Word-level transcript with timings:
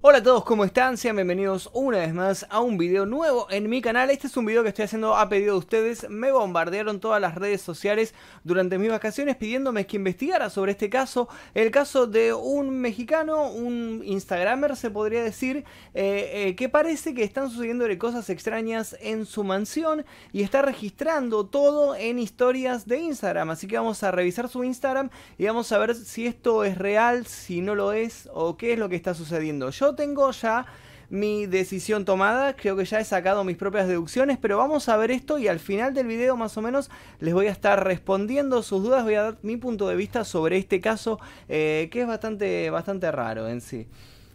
Hola 0.00 0.18
a 0.18 0.22
todos, 0.22 0.44
¿cómo 0.44 0.64
están? 0.64 0.96
Sean 0.96 1.16
bienvenidos 1.16 1.70
una 1.72 1.98
vez 1.98 2.14
más 2.14 2.46
a 2.50 2.60
un 2.60 2.78
video 2.78 3.04
nuevo 3.04 3.48
en 3.50 3.68
mi 3.68 3.82
canal. 3.82 4.10
Este 4.10 4.28
es 4.28 4.36
un 4.36 4.44
video 4.44 4.62
que 4.62 4.68
estoy 4.68 4.84
haciendo 4.84 5.16
a 5.16 5.28
pedido 5.28 5.54
de 5.54 5.58
ustedes. 5.58 6.08
Me 6.08 6.30
bombardearon 6.30 7.00
todas 7.00 7.20
las 7.20 7.34
redes 7.34 7.62
sociales 7.62 8.14
durante 8.44 8.78
mis 8.78 8.90
vacaciones 8.90 9.34
pidiéndome 9.34 9.88
que 9.88 9.96
investigara 9.96 10.50
sobre 10.50 10.70
este 10.70 10.88
caso. 10.88 11.28
El 11.52 11.72
caso 11.72 12.06
de 12.06 12.32
un 12.32 12.78
mexicano, 12.78 13.50
un 13.50 14.02
instagramer 14.04 14.76
se 14.76 14.88
podría 14.88 15.20
decir, 15.20 15.64
eh, 15.94 16.30
eh, 16.32 16.54
que 16.54 16.68
parece 16.68 17.12
que 17.12 17.24
están 17.24 17.50
sucediéndole 17.50 17.98
cosas 17.98 18.30
extrañas 18.30 18.96
en 19.00 19.26
su 19.26 19.42
mansión 19.42 20.06
y 20.32 20.42
está 20.42 20.62
registrando 20.62 21.46
todo 21.46 21.96
en 21.96 22.20
historias 22.20 22.86
de 22.86 23.00
Instagram. 23.00 23.50
Así 23.50 23.66
que 23.66 23.76
vamos 23.76 24.04
a 24.04 24.12
revisar 24.12 24.48
su 24.48 24.62
Instagram 24.62 25.10
y 25.38 25.46
vamos 25.46 25.72
a 25.72 25.78
ver 25.78 25.96
si 25.96 26.28
esto 26.28 26.62
es 26.62 26.78
real, 26.78 27.26
si 27.26 27.62
no 27.62 27.74
lo 27.74 27.92
es 27.92 28.28
o 28.32 28.56
qué 28.56 28.74
es 28.74 28.78
lo 28.78 28.88
que 28.88 28.94
está 28.94 29.12
sucediendo. 29.12 29.72
Tengo 29.94 30.30
ya 30.30 30.66
mi 31.10 31.46
decisión 31.46 32.04
tomada, 32.04 32.54
creo 32.54 32.76
que 32.76 32.84
ya 32.84 33.00
he 33.00 33.04
sacado 33.04 33.44
mis 33.44 33.56
propias 33.56 33.88
deducciones, 33.88 34.38
pero 34.38 34.58
vamos 34.58 34.88
a 34.88 34.96
ver 34.96 35.10
esto 35.10 35.38
y 35.38 35.48
al 35.48 35.58
final 35.58 35.94
del 35.94 36.06
video 36.06 36.36
más 36.36 36.56
o 36.58 36.62
menos 36.62 36.90
les 37.18 37.32
voy 37.32 37.46
a 37.46 37.50
estar 37.50 37.82
respondiendo 37.82 38.62
sus 38.62 38.82
dudas, 38.82 39.04
voy 39.04 39.14
a 39.14 39.22
dar 39.22 39.38
mi 39.42 39.56
punto 39.56 39.88
de 39.88 39.96
vista 39.96 40.24
sobre 40.24 40.58
este 40.58 40.80
caso 40.80 41.18
eh, 41.48 41.88
que 41.90 42.02
es 42.02 42.06
bastante, 42.06 42.68
bastante 42.70 43.10
raro 43.10 43.48
en 43.48 43.60
sí. 43.60 43.88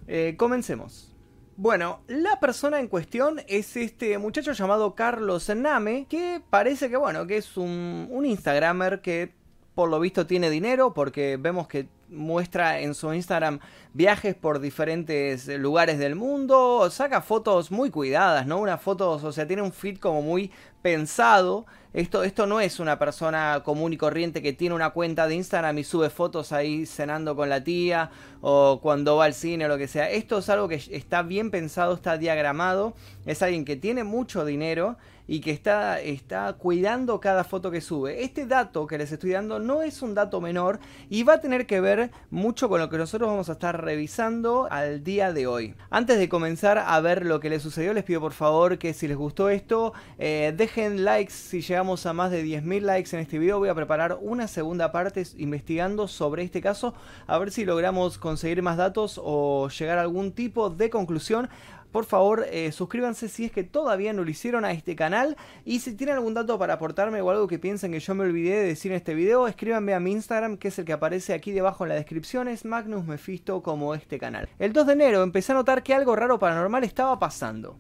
Eh, 0.08 0.36
comencemos. 0.38 1.10
Bueno, 1.56 2.02
la 2.08 2.40
persona 2.40 2.80
en 2.80 2.88
cuestión 2.88 3.40
es 3.48 3.78
este 3.78 4.18
muchacho 4.18 4.54
llamado 4.54 4.96
Carlos 4.96 5.48
Name, 5.50 6.08
que 6.10 6.42
parece 6.50 6.90
que 6.90 6.98
bueno, 6.98 7.28
que 7.28 7.38
es 7.38 7.58
un, 7.58 8.08
un 8.10 8.26
Instagramer 8.26 9.02
que 9.02 9.36
por 9.76 9.90
lo 9.90 10.00
visto 10.00 10.28
tiene 10.28 10.50
dinero, 10.50 10.94
porque 10.94 11.38
vemos 11.38 11.68
que 11.68 11.88
muestra 12.10 12.80
en 12.80 12.94
su 12.94 13.12
Instagram 13.14 13.60
viajes 13.94 14.36
por 14.36 14.60
diferentes 14.60 15.48
lugares 15.48 15.98
del 15.98 16.16
mundo, 16.16 16.90
saca 16.92 17.22
fotos 17.22 17.72
muy 17.72 17.90
cuidadas, 17.90 18.46
¿no? 18.46 18.60
Una 18.60 18.78
foto, 18.78 19.12
o 19.12 19.32
sea, 19.32 19.48
tiene 19.48 19.62
un 19.62 19.72
feed 19.72 19.98
como 19.98 20.22
muy 20.22 20.52
pensado. 20.82 21.66
Esto, 21.94 22.24
esto 22.24 22.48
no 22.48 22.60
es 22.60 22.80
una 22.80 22.98
persona 22.98 23.62
común 23.64 23.94
y 23.94 23.98
corriente 23.98 24.42
que 24.42 24.54
tiene 24.54 24.74
una 24.74 24.92
cuenta 24.92 25.28
de 25.28 25.36
Instagram 25.36 25.78
y 25.78 25.84
sube 25.84 26.10
fotos 26.10 26.52
ahí 26.52 26.88
cenando 26.88 27.36
con 27.36 27.50
la 27.50 27.64
tía 27.64 28.10
o 28.42 28.80
cuando 28.82 29.16
va 29.16 29.26
al 29.26 29.36
cine 29.36 29.66
o 29.66 29.68
lo 29.68 29.78
que 29.78 29.88
sea. 29.88 30.10
Esto 30.10 30.40
es 30.40 30.50
algo 30.50 30.68
que 30.68 30.76
está 30.76 31.22
bien 31.22 31.52
pensado, 31.52 31.94
está 31.94 32.18
diagramado. 32.18 32.96
Es 33.28 33.44
alguien 33.44 33.64
que 33.64 33.76
tiene 33.76 34.04
mucho 34.04 34.44
dinero 34.44 34.98
y 35.28 35.40
que 35.40 35.52
está, 35.52 36.00
está 36.02 36.54
cuidando 36.54 37.20
cada 37.20 37.44
foto 37.44 37.72
que 37.72 37.82
sube. 37.82 38.24
Este 38.24 38.46
dato 38.46 38.88
que 38.88 38.98
les 38.98 39.12
estoy 39.12 39.32
dando 39.32 39.60
no 39.60 39.82
es 39.82 40.02
un 40.02 40.14
dato 40.14 40.42
menor 40.42 40.80
y 41.10 41.24
va 41.24 41.36
a 41.36 41.42
tener 41.42 41.66
que 41.66 41.80
ver 41.80 42.12
mucho 42.30 42.70
con 42.70 42.80
lo 42.80 42.90
que 42.90 42.98
nosotros 42.98 43.30
vamos 43.30 43.50
a 43.50 43.54
estar 43.54 43.84
revisando 43.84 44.68
al 44.70 45.04
día 45.04 45.34
de 45.34 45.48
hoy. 45.48 45.76
Antes 45.90 46.18
de 46.20 46.30
comenzar 46.30 46.78
a 46.78 47.00
ver 47.00 47.26
lo 47.26 47.40
que 47.40 47.50
le 47.50 47.60
sucedió, 47.60 47.94
les 47.94 48.04
pido 48.04 48.22
por 48.22 48.34
favor 48.34 48.78
que 48.78 48.94
si 48.94 49.08
les 49.08 49.18
gustó 49.18 49.50
esto, 49.50 49.94
eh, 50.18 50.54
dejen 50.56 51.04
likes. 51.06 51.34
Si 51.34 51.62
llegamos 51.62 52.06
a 52.06 52.14
más 52.14 52.32
de 52.32 52.44
10.000 52.44 52.82
likes 52.82 53.16
en 53.16 53.22
este 53.22 53.40
video, 53.40 53.60
voy 53.60 53.70
a 53.70 53.76
preparar 53.76 54.18
una 54.22 54.48
segunda 54.48 54.92
parte 54.92 55.24
investigando 55.38 56.08
sobre 56.08 56.44
este 56.44 56.62
caso, 56.62 56.94
a 57.28 57.38
ver 57.38 57.52
si 57.52 57.66
logramos 57.66 58.18
conseguir 58.18 58.62
más 58.62 58.78
datos 58.78 59.20
o 59.24 59.70
llegar 59.70 59.98
a 59.98 60.02
algún 60.02 60.32
tipo 60.32 60.70
de 60.70 60.90
conclusión 60.90 61.50
por 61.94 62.06
favor 62.06 62.46
eh, 62.50 62.72
suscríbanse 62.72 63.30
si 63.30 63.46
es 63.46 63.52
que 63.52 63.64
todavía 63.64 64.12
no 64.14 64.24
lo 64.24 64.32
hicieron 64.32 64.66
a 64.66 64.72
este 64.72 64.96
canal 64.96 65.38
y 65.64 65.80
si 65.80 65.94
tienen 65.94 66.16
algún 66.16 66.34
dato 66.34 66.58
para 66.58 66.74
aportarme 66.74 67.22
o 67.22 67.30
algo 67.30 67.48
que 67.48 67.60
piensen 67.60 67.92
que 67.92 68.00
yo 68.00 68.16
me 68.16 68.24
olvidé 68.24 68.58
de 68.58 68.66
decir 68.66 68.92
en 68.92 68.98
este 68.98 69.14
video, 69.14 69.48
escríbanme 69.48 69.94
a 69.94 70.00
mi 70.00 70.12
Instagram 70.12 70.58
que 70.58 70.70
es 70.70 70.80
el 70.80 70.86
que 70.86 70.94
aparece 70.94 71.34
aquí 71.34 71.52
debajo 71.52 71.86
en 71.86 71.90
la 71.90 71.96
descripción, 71.96 72.48
es 72.48 72.66
Magnus 72.66 73.06
Mephisto 73.06 73.62
como 73.62 73.94
este 73.94 74.18
canal. 74.18 74.50
El 74.58 74.74
2 74.74 74.88
de 74.88 74.94
enero 74.94 75.22
empecé 75.22 75.52
a 75.52 75.56
notar 75.56 75.84
que 75.84 75.94
algo 75.94 76.16
raro 76.16 76.40
paranormal 76.40 76.84
estaba 76.84 77.20
pasando. 77.20 77.78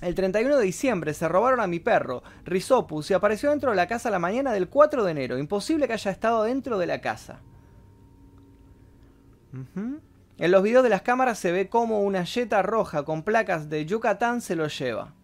El 0.00 0.14
31 0.14 0.58
de 0.58 0.64
diciembre 0.64 1.14
se 1.14 1.26
robaron 1.26 1.58
a 1.58 1.66
mi 1.66 1.80
perro, 1.80 2.22
Rizopus, 2.44 3.10
y 3.10 3.14
apareció 3.14 3.50
dentro 3.50 3.70
de 3.70 3.76
la 3.76 3.88
casa 3.88 4.08
la 4.08 4.20
mañana 4.20 4.52
del 4.52 4.68
4 4.68 5.02
de 5.02 5.10
enero. 5.10 5.36
Imposible 5.36 5.88
que 5.88 5.94
haya 5.94 6.12
estado 6.12 6.44
dentro 6.44 6.78
de 6.78 6.86
la 6.86 7.00
casa. 7.00 7.40
En 10.38 10.50
los 10.50 10.62
videos 10.62 10.82
de 10.82 10.90
las 10.90 11.00
cámaras 11.00 11.38
se 11.38 11.50
ve 11.50 11.70
como 11.70 12.02
una 12.02 12.26
Jetta 12.26 12.60
roja 12.60 13.04
con 13.04 13.22
placas 13.22 13.70
de 13.70 13.86
Yucatán 13.86 14.42
se 14.42 14.54
lo 14.54 14.68
lleva. 14.68 15.14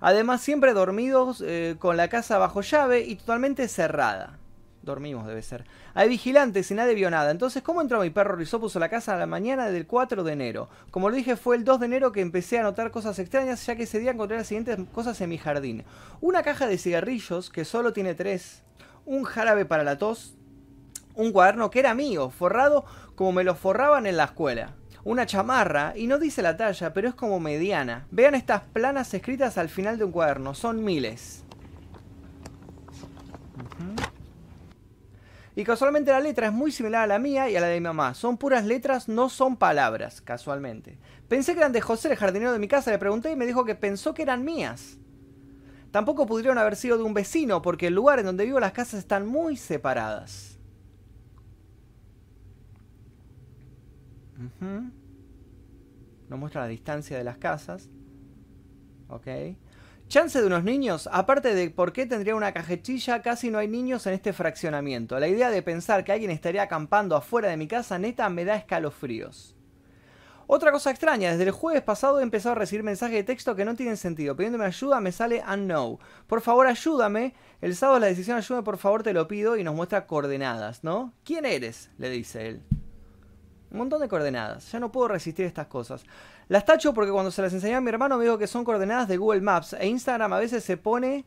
Además, 0.00 0.40
siempre 0.40 0.72
dormidos 0.72 1.40
eh, 1.46 1.76
con 1.78 1.96
la 1.96 2.08
casa 2.08 2.38
bajo 2.38 2.62
llave 2.62 3.02
y 3.02 3.14
totalmente 3.14 3.68
cerrada. 3.68 4.38
Dormimos, 4.82 5.26
debe 5.26 5.42
ser. 5.42 5.66
Hay 5.94 6.08
vigilantes 6.08 6.68
y 6.70 6.74
nadie 6.74 6.94
vio 6.94 7.10
nada. 7.10 7.30
Entonces, 7.30 7.62
¿cómo 7.62 7.80
entró 7.80 8.00
mi 8.00 8.10
perro 8.10 8.34
Rizopus 8.34 8.74
a 8.74 8.80
la 8.80 8.88
casa 8.88 9.14
a 9.14 9.18
la 9.18 9.26
mañana 9.26 9.68
del 9.70 9.86
4 9.86 10.24
de 10.24 10.32
enero? 10.32 10.68
Como 10.90 11.10
lo 11.10 11.16
dije, 11.16 11.36
fue 11.36 11.54
el 11.54 11.64
2 11.64 11.78
de 11.78 11.86
enero 11.86 12.10
que 12.10 12.20
empecé 12.20 12.58
a 12.58 12.64
notar 12.64 12.90
cosas 12.90 13.20
extrañas, 13.20 13.64
ya 13.66 13.76
que 13.76 13.84
ese 13.84 14.00
día 14.00 14.10
encontré 14.10 14.36
las 14.36 14.48
siguientes 14.48 14.78
cosas 14.92 15.20
en 15.20 15.30
mi 15.30 15.38
jardín. 15.38 15.84
Una 16.20 16.42
caja 16.42 16.66
de 16.66 16.78
cigarrillos, 16.78 17.50
que 17.50 17.64
solo 17.64 17.92
tiene 17.92 18.16
tres. 18.16 18.64
Un 19.04 19.22
jarabe 19.22 19.64
para 19.64 19.84
la 19.84 19.96
tos. 19.96 20.34
Un 21.14 21.32
cuaderno 21.32 21.70
que 21.70 21.78
era 21.78 21.94
mío, 21.94 22.30
forrado 22.30 22.84
como 23.16 23.32
me 23.32 23.42
lo 23.42 23.56
forraban 23.56 24.06
en 24.06 24.16
la 24.16 24.24
escuela. 24.24 24.76
Una 25.02 25.26
chamarra, 25.26 25.94
y 25.96 26.06
no 26.06 26.18
dice 26.18 26.42
la 26.42 26.56
talla, 26.56 26.92
pero 26.92 27.08
es 27.08 27.14
como 27.14 27.40
mediana. 27.40 28.06
Vean 28.10 28.34
estas 28.34 28.62
planas 28.62 29.12
escritas 29.14 29.58
al 29.58 29.68
final 29.68 29.98
de 29.98 30.04
un 30.04 30.12
cuaderno, 30.12 30.54
son 30.54 30.84
miles. 30.84 31.42
Y 35.54 35.64
casualmente 35.64 36.10
la 36.10 36.20
letra 36.20 36.48
es 36.48 36.52
muy 36.52 36.70
similar 36.70 37.04
a 37.04 37.06
la 37.06 37.18
mía 37.18 37.48
y 37.48 37.56
a 37.56 37.60
la 37.60 37.68
de 37.68 37.80
mi 37.80 37.84
mamá. 37.84 38.12
Son 38.12 38.36
puras 38.36 38.66
letras, 38.66 39.08
no 39.08 39.30
son 39.30 39.56
palabras, 39.56 40.20
casualmente. 40.20 40.98
Pensé 41.28 41.54
que 41.54 41.60
eran 41.60 41.72
de 41.72 41.80
José, 41.80 42.10
el 42.10 42.16
jardinero 42.16 42.52
de 42.52 42.58
mi 42.58 42.68
casa, 42.68 42.90
le 42.90 42.98
pregunté 42.98 43.30
y 43.30 43.36
me 43.36 43.46
dijo 43.46 43.64
que 43.64 43.74
pensó 43.74 44.12
que 44.12 44.22
eran 44.22 44.44
mías. 44.44 44.98
Tampoco 45.92 46.26
pudieron 46.26 46.58
haber 46.58 46.76
sido 46.76 46.98
de 46.98 47.04
un 47.04 47.14
vecino, 47.14 47.62
porque 47.62 47.86
el 47.86 47.94
lugar 47.94 48.18
en 48.18 48.26
donde 48.26 48.44
vivo 48.44 48.60
las 48.60 48.72
casas 48.72 48.98
están 48.98 49.26
muy 49.26 49.56
separadas. 49.56 50.55
Nos 56.28 56.38
muestra 56.38 56.62
la 56.62 56.68
distancia 56.68 57.16
de 57.16 57.24
las 57.24 57.38
casas. 57.38 57.88
Ok. 59.08 59.26
Chance 60.08 60.40
de 60.40 60.46
unos 60.46 60.62
niños, 60.62 61.08
aparte 61.10 61.52
de 61.52 61.68
por 61.68 61.92
qué 61.92 62.06
tendría 62.06 62.36
una 62.36 62.52
cajetilla, 62.52 63.22
casi 63.22 63.50
no 63.50 63.58
hay 63.58 63.66
niños 63.66 64.06
en 64.06 64.14
este 64.14 64.32
fraccionamiento. 64.32 65.18
La 65.18 65.26
idea 65.26 65.50
de 65.50 65.62
pensar 65.62 66.04
que 66.04 66.12
alguien 66.12 66.30
estaría 66.30 66.62
acampando 66.62 67.16
afuera 67.16 67.48
de 67.48 67.56
mi 67.56 67.66
casa 67.66 67.98
neta 67.98 68.28
me 68.28 68.44
da 68.44 68.54
escalofríos. 68.54 69.56
Otra 70.48 70.70
cosa 70.70 70.92
extraña, 70.92 71.32
desde 71.32 71.42
el 71.42 71.50
jueves 71.50 71.82
pasado 71.82 72.20
he 72.20 72.22
empezado 72.22 72.52
a 72.52 72.58
recibir 72.58 72.84
mensajes 72.84 73.16
de 73.16 73.24
texto 73.24 73.56
que 73.56 73.64
no 73.64 73.74
tienen 73.74 73.96
sentido. 73.96 74.36
Pidiéndome 74.36 74.64
ayuda 74.64 75.00
me 75.00 75.10
sale 75.10 75.42
unknown. 75.52 75.98
Por 76.28 76.40
favor 76.40 76.68
ayúdame. 76.68 77.34
El 77.60 77.74
sábado 77.74 77.98
la 77.98 78.06
decisión 78.06 78.36
ayúdame 78.36 78.64
por 78.64 78.78
favor 78.78 79.02
te 79.02 79.12
lo 79.12 79.26
pido 79.26 79.56
y 79.56 79.64
nos 79.64 79.74
muestra 79.74 80.06
coordenadas, 80.06 80.84
¿no? 80.84 81.14
¿Quién 81.24 81.46
eres? 81.46 81.90
le 81.98 82.10
dice 82.10 82.46
él. 82.46 82.62
Un 83.76 83.80
montón 83.80 84.00
de 84.00 84.08
coordenadas. 84.08 84.72
Ya 84.72 84.80
no 84.80 84.90
puedo 84.90 85.08
resistir 85.08 85.44
estas 85.44 85.66
cosas. 85.66 86.02
Las 86.48 86.64
tacho 86.64 86.94
porque 86.94 87.12
cuando 87.12 87.30
se 87.30 87.42
las 87.42 87.52
enseñé 87.52 87.74
a 87.74 87.80
mi 87.82 87.90
hermano 87.90 88.16
me 88.16 88.24
dijo 88.24 88.38
que 88.38 88.46
son 88.46 88.64
coordenadas 88.64 89.06
de 89.06 89.18
Google 89.18 89.42
Maps. 89.42 89.74
E 89.74 89.86
Instagram 89.86 90.32
a 90.32 90.38
veces 90.38 90.64
se 90.64 90.78
pone 90.78 91.26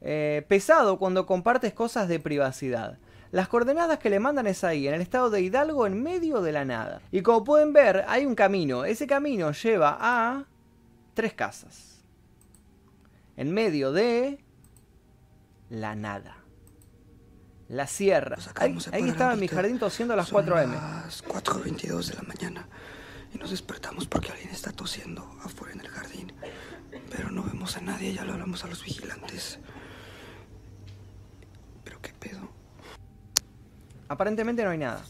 eh, 0.00 0.46
pesado 0.46 1.00
cuando 1.00 1.26
compartes 1.26 1.74
cosas 1.74 2.06
de 2.06 2.20
privacidad. 2.20 2.98
Las 3.32 3.48
coordenadas 3.48 3.98
que 3.98 4.10
le 4.10 4.20
mandan 4.20 4.46
es 4.46 4.62
ahí, 4.62 4.86
en 4.86 4.94
el 4.94 5.00
estado 5.00 5.28
de 5.28 5.40
Hidalgo, 5.40 5.88
en 5.88 6.00
medio 6.00 6.40
de 6.40 6.52
la 6.52 6.64
nada. 6.64 7.02
Y 7.10 7.22
como 7.22 7.42
pueden 7.42 7.72
ver, 7.72 8.04
hay 8.06 8.24
un 8.24 8.36
camino. 8.36 8.84
Ese 8.84 9.08
camino 9.08 9.50
lleva 9.50 9.98
a 10.00 10.44
tres 11.14 11.34
casas. 11.34 12.04
En 13.36 13.52
medio 13.52 13.90
de 13.90 14.38
la 15.68 15.96
nada. 15.96 16.36
La 17.68 17.86
Sierra. 17.86 18.38
Ahí, 18.54 18.76
estaba 19.08 19.34
en 19.34 19.40
mi 19.40 19.48
jardín 19.48 19.78
tosiendo 19.78 20.14
a 20.14 20.16
las 20.16 20.30
4 20.30 20.56
a.m. 20.56 20.74
las 20.74 21.22
4.22 21.24 22.06
de 22.06 22.14
la 22.14 22.22
mañana 22.22 22.66
y 23.34 23.38
nos 23.38 23.50
despertamos 23.50 24.06
porque 24.06 24.32
alguien 24.32 24.50
está 24.50 24.72
tosiendo 24.72 25.22
afuera 25.44 25.74
en 25.74 25.80
el 25.80 25.88
jardín. 25.88 26.32
Pero 27.10 27.30
no 27.30 27.42
vemos 27.42 27.76
a 27.76 27.82
nadie, 27.82 28.14
ya 28.14 28.24
lo 28.24 28.32
hablamos 28.32 28.64
a 28.64 28.68
los 28.68 28.82
vigilantes. 28.82 29.58
¿Pero 31.84 32.00
qué 32.00 32.12
pedo? 32.14 32.48
Aparentemente 34.08 34.64
no 34.64 34.70
hay 34.70 34.78
nada. 34.78 35.02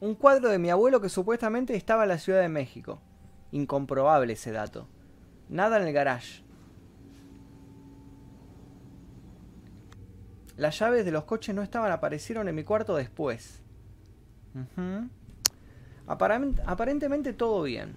Un 0.00 0.14
cuadro 0.14 0.48
de 0.48 0.58
mi 0.58 0.70
abuelo 0.70 1.00
que 1.00 1.08
supuestamente 1.08 1.76
estaba 1.76 2.02
en 2.04 2.08
la 2.08 2.18
Ciudad 2.18 2.40
de 2.40 2.48
México. 2.48 3.00
Incomprobable 3.52 4.32
ese 4.32 4.50
dato. 4.50 4.88
Nada 5.48 5.78
en 5.80 5.86
el 5.86 5.92
garage. 5.92 6.42
Las 10.56 10.78
llaves 10.78 11.04
de 11.04 11.10
los 11.10 11.24
coches 11.24 11.54
no 11.54 11.62
estaban, 11.62 11.92
aparecieron 11.92 12.48
en 12.48 12.54
mi 12.54 12.64
cuarto 12.64 12.96
después. 12.96 13.62
Aparentemente 16.06 17.32
todo 17.32 17.62
bien. 17.62 17.94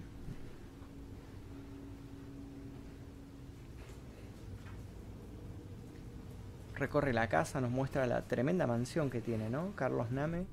Recorre 6.76 7.14
la 7.14 7.28
casa, 7.30 7.62
nos 7.62 7.72
muestra 7.72 8.06
la 8.08 8.24
tremenda 8.24 8.68
mansión 8.68 9.10
que 9.10 9.22
tiene, 9.22 9.50
¿no? 9.50 9.74
Carlos 9.76 10.12
Name. 10.12 10.46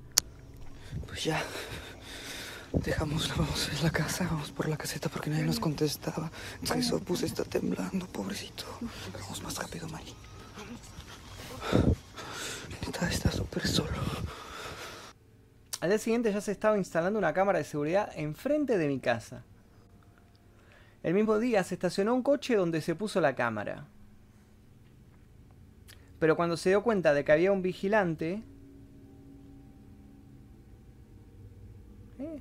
Pues 1.07 1.25
ya. 1.25 1.43
Dejamos, 2.73 3.29
vamos 3.37 3.69
a 3.69 3.83
la 3.83 3.91
casa, 3.91 4.29
vamos 4.31 4.53
por 4.53 4.69
la 4.69 4.77
caseta 4.77 5.09
porque 5.09 5.29
nadie 5.29 5.45
nos 5.45 5.59
contestaba. 5.59 6.31
Jesopus 6.63 7.23
está 7.25 7.43
temblando, 7.45 8.07
pobrecito. 8.07 8.65
Vamos 9.21 9.43
más 9.43 9.57
rápido, 9.59 9.89
Mari. 9.89 10.15
Neta, 12.87 13.09
está 13.09 13.33
súper 13.33 13.67
solo. 13.67 13.99
Al 15.81 15.89
día 15.89 15.99
siguiente 15.99 16.33
ya 16.33 16.41
se 16.41 16.53
estaba 16.53 16.79
instalando 16.79 17.19
una 17.19 17.33
cámara 17.33 17.59
de 17.59 17.65
seguridad 17.65 18.13
enfrente 18.15 18.79
de 18.79 18.87
mi 18.87 19.01
casa. 19.01 19.43
El 21.03 21.15
mismo 21.15 21.39
día 21.39 21.65
se 21.65 21.75
estacionó 21.75 22.15
un 22.15 22.23
coche 22.23 22.55
donde 22.55 22.83
se 22.83 22.95
puso 22.95 23.21
la 23.21 23.35
cámara. 23.35 23.87
Pero 26.19 26.37
cuando 26.37 26.57
se 26.57 26.69
dio 26.69 26.83
cuenta 26.83 27.15
de 27.15 27.25
que 27.25 27.33
había 27.33 27.51
un 27.51 27.63
vigilante... 27.63 28.43
Eh, 32.21 32.39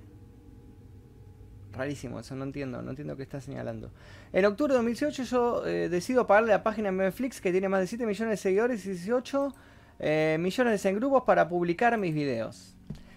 Rarísimo, 1.72 2.20
eso 2.20 2.36
no 2.36 2.44
entiendo, 2.44 2.82
no 2.82 2.90
entiendo 2.90 3.16
qué 3.16 3.24
está 3.24 3.40
señalando. 3.40 3.92
En 4.34 4.46
octubre 4.46 4.74
de 4.74 4.78
2018 4.78 5.24
yo 5.24 5.66
eh, 5.66 5.88
decido 5.88 6.28
pagarle 6.28 6.50
la 6.50 6.64
página 6.64 6.92
Netflix 6.92 7.40
que 7.40 7.52
tiene 7.52 7.70
más 7.70 7.80
de 7.80 7.88
7 7.88 8.06
millones 8.06 8.32
de 8.32 8.38
seguidores 8.38 8.86
y 8.86 8.90
18 8.90 9.54
eh, 10.00 10.38
millones 10.40 10.84
en 10.86 10.96
grupos 10.96 11.24
para 11.24 11.48
publicar 11.48 11.98
mis 11.98 12.14
videos. 12.14 12.76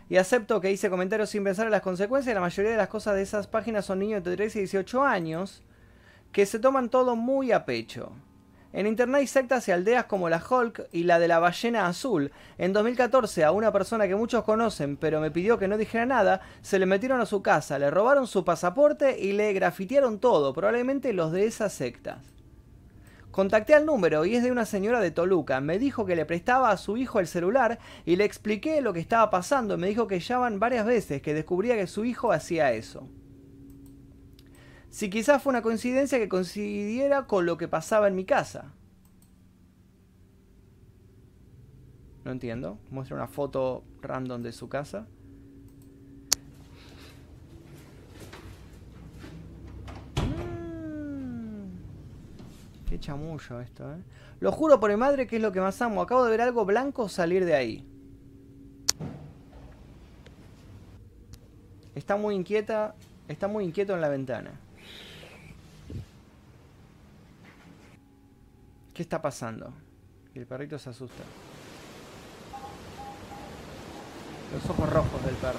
Y 0.08 0.18
acepto 0.18 0.60
que 0.60 0.70
hice 0.70 0.90
comentarios 0.90 1.30
sin 1.30 1.42
pensar 1.42 1.64
en 1.66 1.72
las 1.72 1.80
consecuencias. 1.80 2.34
La 2.34 2.40
mayoría 2.42 2.72
de 2.72 2.76
las 2.76 2.88
cosas 2.88 3.14
de 3.14 3.22
esas 3.22 3.46
páginas 3.46 3.86
son 3.86 3.98
niños 3.98 4.22
de 4.22 4.36
13 4.36 4.58
y 4.58 4.62
18 4.62 5.02
años 5.02 5.62
que 6.30 6.44
se 6.44 6.58
toman 6.58 6.90
todo 6.90 7.16
muy 7.16 7.52
a 7.52 7.64
pecho. 7.64 8.12
En 8.72 8.86
internet 8.86 9.20
hay 9.20 9.26
sectas 9.26 9.68
y 9.68 9.72
aldeas 9.72 10.06
como 10.06 10.30
la 10.30 10.42
Hulk 10.42 10.88
y 10.92 11.02
la 11.02 11.18
de 11.18 11.28
la 11.28 11.38
ballena 11.38 11.86
azul. 11.86 12.32
En 12.56 12.72
2014 12.72 13.44
a 13.44 13.52
una 13.52 13.70
persona 13.70 14.08
que 14.08 14.16
muchos 14.16 14.44
conocen 14.44 14.96
pero 14.96 15.20
me 15.20 15.30
pidió 15.30 15.58
que 15.58 15.68
no 15.68 15.76
dijera 15.76 16.06
nada, 16.06 16.40
se 16.62 16.78
le 16.78 16.86
metieron 16.86 17.20
a 17.20 17.26
su 17.26 17.42
casa, 17.42 17.78
le 17.78 17.90
robaron 17.90 18.26
su 18.26 18.44
pasaporte 18.44 19.18
y 19.20 19.32
le 19.32 19.52
grafitearon 19.52 20.18
todo, 20.18 20.54
probablemente 20.54 21.12
los 21.12 21.32
de 21.32 21.44
esas 21.44 21.72
sectas. 21.74 22.18
Contacté 23.30 23.74
al 23.74 23.86
número 23.86 24.26
y 24.26 24.36
es 24.36 24.42
de 24.42 24.52
una 24.52 24.66
señora 24.66 25.00
de 25.00 25.10
Toluca. 25.10 25.60
Me 25.62 25.78
dijo 25.78 26.04
que 26.04 26.16
le 26.16 26.26
prestaba 26.26 26.70
a 26.70 26.76
su 26.76 26.98
hijo 26.98 27.18
el 27.18 27.26
celular 27.26 27.78
y 28.04 28.16
le 28.16 28.24
expliqué 28.24 28.82
lo 28.82 28.92
que 28.92 29.00
estaba 29.00 29.30
pasando. 29.30 29.78
Me 29.78 29.88
dijo 29.88 30.06
que 30.06 30.20
llaman 30.20 30.60
varias 30.60 30.84
veces, 30.84 31.22
que 31.22 31.32
descubría 31.32 31.74
que 31.74 31.86
su 31.86 32.04
hijo 32.04 32.30
hacía 32.30 32.72
eso. 32.72 33.08
Si 34.92 35.08
quizás 35.08 35.42
fue 35.42 35.52
una 35.52 35.62
coincidencia 35.62 36.18
que 36.18 36.28
coincidiera 36.28 37.26
con 37.26 37.46
lo 37.46 37.56
que 37.56 37.66
pasaba 37.66 38.08
en 38.08 38.14
mi 38.14 38.26
casa. 38.26 38.74
No 42.26 42.30
entiendo. 42.30 42.78
Muestra 42.90 43.16
una 43.16 43.26
foto 43.26 43.84
random 44.02 44.42
de 44.42 44.52
su 44.52 44.68
casa. 44.68 45.06
Mm. 50.18 51.70
Qué 52.90 53.00
chamullo 53.00 53.62
esto, 53.62 53.94
¿eh? 53.94 54.02
Lo 54.40 54.52
juro 54.52 54.78
por 54.78 54.90
mi 54.90 54.96
madre 54.98 55.26
que 55.26 55.36
es 55.36 55.42
lo 55.42 55.52
que 55.52 55.62
más 55.62 55.80
amo. 55.80 56.02
Acabo 56.02 56.22
de 56.24 56.30
ver 56.32 56.42
algo 56.42 56.66
blanco 56.66 57.08
salir 57.08 57.46
de 57.46 57.54
ahí. 57.54 57.88
Está 61.94 62.16
muy 62.16 62.34
inquieta. 62.34 62.94
Está 63.26 63.48
muy 63.48 63.64
inquieto 63.64 63.94
en 63.94 64.02
la 64.02 64.10
ventana. 64.10 64.50
¿Qué 69.02 69.04
está 69.04 69.20
pasando? 69.20 69.74
El 70.32 70.46
perrito 70.46 70.78
se 70.78 70.90
asusta. 70.90 71.24
Los 74.54 74.70
ojos 74.70 74.88
rojos 74.90 75.24
del 75.24 75.34
perro. 75.34 75.58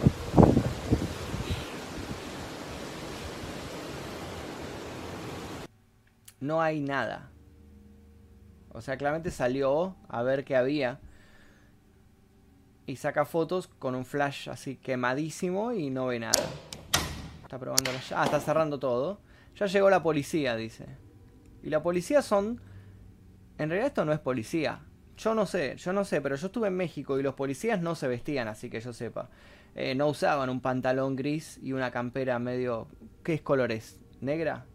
No 6.40 6.62
hay 6.62 6.80
nada. 6.80 7.32
O 8.72 8.80
sea, 8.80 8.96
claramente 8.96 9.30
salió 9.30 9.98
a 10.08 10.24
ver 10.24 10.46
qué 10.46 10.56
había. 10.56 11.02
Y 12.86 12.96
saca 12.96 13.26
fotos 13.26 13.68
con 13.68 13.94
un 13.94 14.06
flash 14.06 14.48
así 14.48 14.78
quemadísimo 14.78 15.74
y 15.74 15.90
no 15.90 16.06
ve 16.06 16.20
nada. 16.22 16.46
Está 17.44 17.60
probando 17.60 17.92
la. 17.92 18.00
Ah, 18.16 18.24
está 18.24 18.40
cerrando 18.40 18.80
todo. 18.80 19.20
Ya 19.58 19.66
llegó 19.66 19.90
la 19.90 20.02
policía, 20.02 20.56
dice. 20.56 20.88
Y 21.62 21.70
la 21.70 21.84
policía 21.84 22.22
son... 22.22 22.72
En 23.64 23.70
realidad 23.70 23.88
esto 23.88 24.04
no 24.04 24.12
es 24.12 24.20
policía. 24.20 24.82
Yo 25.18 25.34
no 25.34 25.46
sé, 25.46 25.78
yo 25.78 25.94
no 25.94 26.04
sé, 26.04 26.20
pero 26.20 26.36
yo 26.36 26.48
estuve 26.48 26.68
en 26.68 26.76
México 26.76 27.18
y 27.18 27.24
los 27.24 27.34
policías 27.34 27.82
no 27.82 27.96
se 27.96 28.10
vestían 28.10 28.50
así 28.50 28.70
que 28.70 28.82
yo 28.82 28.92
sepa. 28.92 29.30
Eh, 29.74 29.96
no 29.96 30.08
usaban 30.08 30.50
un 30.50 30.60
pantalón 30.60 31.16
gris 31.16 31.60
y 31.64 31.72
una 31.72 31.90
campera 31.90 32.40
medio... 32.40 32.88
¿Qué 33.24 33.36
es 33.36 33.42
colores? 33.42 34.02
¿Negra? 34.20 34.66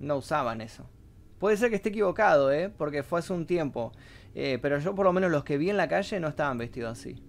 No 0.00 0.16
usaban 0.16 0.60
eso. 0.60 0.90
Puede 1.38 1.56
ser 1.56 1.70
que 1.70 1.76
esté 1.76 1.90
equivocado, 1.90 2.50
¿eh? 2.50 2.68
Porque 2.68 3.04
fue 3.04 3.20
hace 3.20 3.32
un 3.32 3.46
tiempo. 3.46 3.92
Eh, 4.34 4.58
pero 4.60 4.80
yo 4.80 4.92
por 4.92 5.06
lo 5.06 5.12
menos 5.12 5.30
los 5.30 5.44
que 5.44 5.56
vi 5.56 5.70
en 5.70 5.76
la 5.76 5.86
calle 5.86 6.18
no 6.18 6.26
estaban 6.26 6.58
vestidos 6.58 6.98
así. 6.98 7.22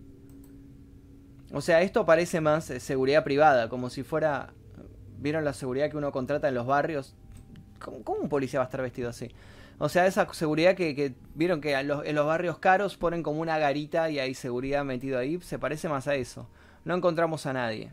O 1.52 1.62
sea, 1.62 1.84
esto 1.84 2.08
parece 2.08 2.42
más 2.42 2.72
eh, 2.72 2.80
seguridad 2.80 3.24
privada, 3.24 3.70
como 3.70 3.92
si 3.92 4.02
fuera... 4.02 4.52
¿Vieron 5.20 5.46
la 5.46 5.54
seguridad 5.54 5.92
que 5.92 5.98
uno 5.98 6.12
contrata 6.12 6.48
en 6.48 6.56
los 6.56 6.66
barrios? 6.66 7.16
¿Cómo, 7.84 8.20
un 8.22 8.30
policía 8.30 8.60
va 8.60 8.66
a 8.66 8.68
estar 8.68 8.82
vestido 8.82 9.10
así? 9.10 9.30
O 9.78 9.90
sea, 9.90 10.08
esa 10.08 10.32
seguridad 10.34 10.76
que, 10.76 10.96
que 10.96 11.14
vieron 11.36 11.60
que 11.60 11.74
en 11.74 11.88
los, 11.88 12.06
en 12.06 12.16
los 12.16 12.26
barrios 12.26 12.60
caros 12.60 12.96
ponen 12.96 13.22
como 13.22 13.42
una 13.42 13.58
garita 13.58 14.10
y 14.10 14.20
hay 14.20 14.34
seguridad 14.34 14.86
metido 14.86 15.20
ahí, 15.20 15.40
se 15.42 15.60
parece 15.60 15.90
más 15.90 16.08
a 16.08 16.16
eso. 16.16 16.48
No 16.86 16.96
encontramos 16.96 17.46
a 17.46 17.54
nadie. 17.54 17.92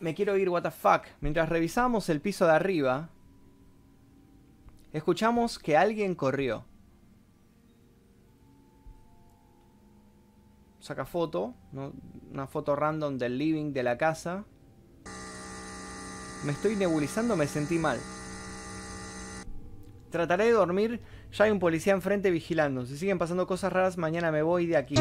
Me 0.00 0.14
quiero 0.14 0.36
ir, 0.36 0.48
what 0.48 0.62
the 0.62 0.70
fuck. 0.70 1.04
Mientras 1.20 1.48
revisamos 1.48 2.08
el 2.08 2.20
piso 2.20 2.46
de 2.46 2.52
arriba, 2.52 3.08
escuchamos 4.92 5.58
que 5.58 5.76
alguien 5.76 6.14
corrió. 6.14 6.64
Saca 10.80 11.04
foto, 11.04 11.54
¿no? 11.72 11.92
una 12.30 12.46
foto 12.46 12.76
random 12.76 13.18
del 13.18 13.38
living 13.38 13.72
de 13.72 13.82
la 13.82 13.96
casa. 13.96 14.44
Me 16.44 16.52
estoy 16.52 16.76
nebulizando, 16.76 17.36
me 17.36 17.46
sentí 17.46 17.78
mal. 17.78 17.98
Trataré 20.10 20.46
de 20.46 20.52
dormir. 20.52 21.00
Ya 21.32 21.44
hay 21.44 21.50
un 21.50 21.58
policía 21.58 21.92
enfrente 21.92 22.30
vigilando. 22.30 22.86
Si 22.86 22.96
siguen 22.96 23.18
pasando 23.18 23.46
cosas 23.46 23.72
raras, 23.72 23.98
mañana 23.98 24.30
me 24.30 24.42
voy 24.42 24.66
de 24.66 24.76
aquí. 24.76 24.94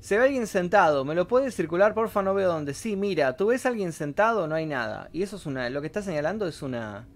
Se 0.00 0.16
ve 0.16 0.24
alguien 0.24 0.46
sentado. 0.46 1.04
¿Me 1.04 1.16
lo 1.16 1.26
puedes 1.26 1.54
circular, 1.54 1.92
porfa? 1.92 2.22
No 2.22 2.32
veo 2.32 2.48
dónde. 2.48 2.74
Sí, 2.74 2.94
mira, 2.96 3.36
tú 3.36 3.48
ves 3.48 3.66
a 3.66 3.70
alguien 3.70 3.92
sentado, 3.92 4.46
no 4.46 4.54
hay 4.54 4.64
nada. 4.64 5.08
Y 5.12 5.22
eso 5.22 5.36
es 5.36 5.46
una. 5.46 5.68
Lo 5.68 5.80
que 5.80 5.88
está 5.88 6.00
señalando 6.00 6.46
es 6.46 6.62
una. 6.62 7.06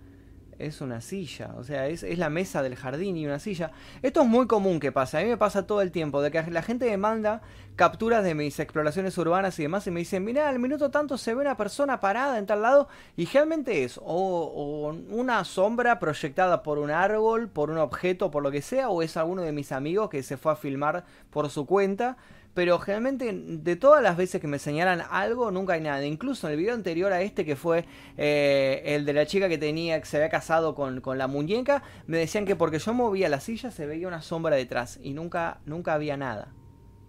Es 0.60 0.82
una 0.82 1.00
silla. 1.00 1.54
O 1.56 1.64
sea, 1.64 1.86
es, 1.86 2.02
es 2.02 2.18
la 2.18 2.28
mesa 2.28 2.62
del 2.62 2.76
jardín 2.76 3.16
y 3.16 3.26
una 3.26 3.38
silla. 3.38 3.70
Esto 4.02 4.20
es 4.20 4.28
muy 4.28 4.46
común 4.46 4.78
que 4.78 4.92
pasa. 4.92 5.18
A 5.18 5.22
mí 5.22 5.28
me 5.28 5.38
pasa 5.38 5.66
todo 5.66 5.80
el 5.80 5.90
tiempo. 5.90 6.20
De 6.20 6.30
que 6.30 6.42
la 6.50 6.62
gente 6.62 6.84
me 6.90 6.98
manda 6.98 7.40
capturas 7.76 8.22
de 8.22 8.34
mis 8.34 8.60
exploraciones 8.60 9.16
urbanas 9.16 9.58
y 9.58 9.62
demás. 9.62 9.86
Y 9.86 9.90
me 9.90 10.00
dicen, 10.00 10.22
mira, 10.22 10.50
al 10.50 10.58
minuto 10.58 10.90
tanto 10.90 11.16
se 11.16 11.34
ve 11.34 11.40
una 11.40 11.56
persona 11.56 11.98
parada 11.98 12.38
en 12.38 12.44
tal 12.44 12.60
lado. 12.60 12.88
Y 13.16 13.24
realmente 13.24 13.84
es 13.84 13.98
o 14.02 14.94
una 15.08 15.44
sombra 15.44 15.98
proyectada 15.98 16.62
por 16.62 16.78
un 16.78 16.90
árbol, 16.90 17.48
por 17.48 17.70
un 17.70 17.78
objeto, 17.78 18.30
por 18.30 18.42
lo 18.42 18.50
que 18.50 18.60
sea. 18.60 18.90
O 18.90 19.00
es 19.00 19.16
alguno 19.16 19.40
de 19.42 19.52
mis 19.52 19.72
amigos 19.72 20.10
que 20.10 20.22
se 20.22 20.36
fue 20.36 20.52
a 20.52 20.56
filmar 20.56 21.04
por 21.30 21.48
su 21.48 21.64
cuenta. 21.64 22.18
Pero 22.52 22.78
generalmente 22.80 23.32
de 23.32 23.76
todas 23.76 24.02
las 24.02 24.16
veces 24.16 24.40
que 24.40 24.48
me 24.48 24.58
señalan 24.58 25.02
algo, 25.10 25.50
nunca 25.50 25.74
hay 25.74 25.80
nada. 25.80 26.04
Incluso 26.04 26.46
en 26.46 26.52
el 26.54 26.58
video 26.58 26.74
anterior 26.74 27.12
a 27.12 27.22
este, 27.22 27.44
que 27.44 27.54
fue 27.54 27.84
eh, 28.16 28.82
el 28.84 29.04
de 29.04 29.12
la 29.12 29.26
chica 29.26 29.48
que 29.48 29.56
tenía, 29.56 30.00
que 30.00 30.06
se 30.06 30.16
había 30.16 30.30
casado 30.30 30.74
con, 30.74 31.00
con, 31.00 31.16
la 31.16 31.28
muñeca, 31.28 31.82
me 32.06 32.18
decían 32.18 32.44
que 32.46 32.56
porque 32.56 32.80
yo 32.80 32.92
movía 32.92 33.28
la 33.28 33.40
silla 33.40 33.70
se 33.70 33.86
veía 33.86 34.08
una 34.08 34.20
sombra 34.20 34.56
detrás. 34.56 34.98
Y 35.02 35.14
nunca, 35.14 35.60
nunca 35.64 35.94
había 35.94 36.16
nada. 36.16 36.52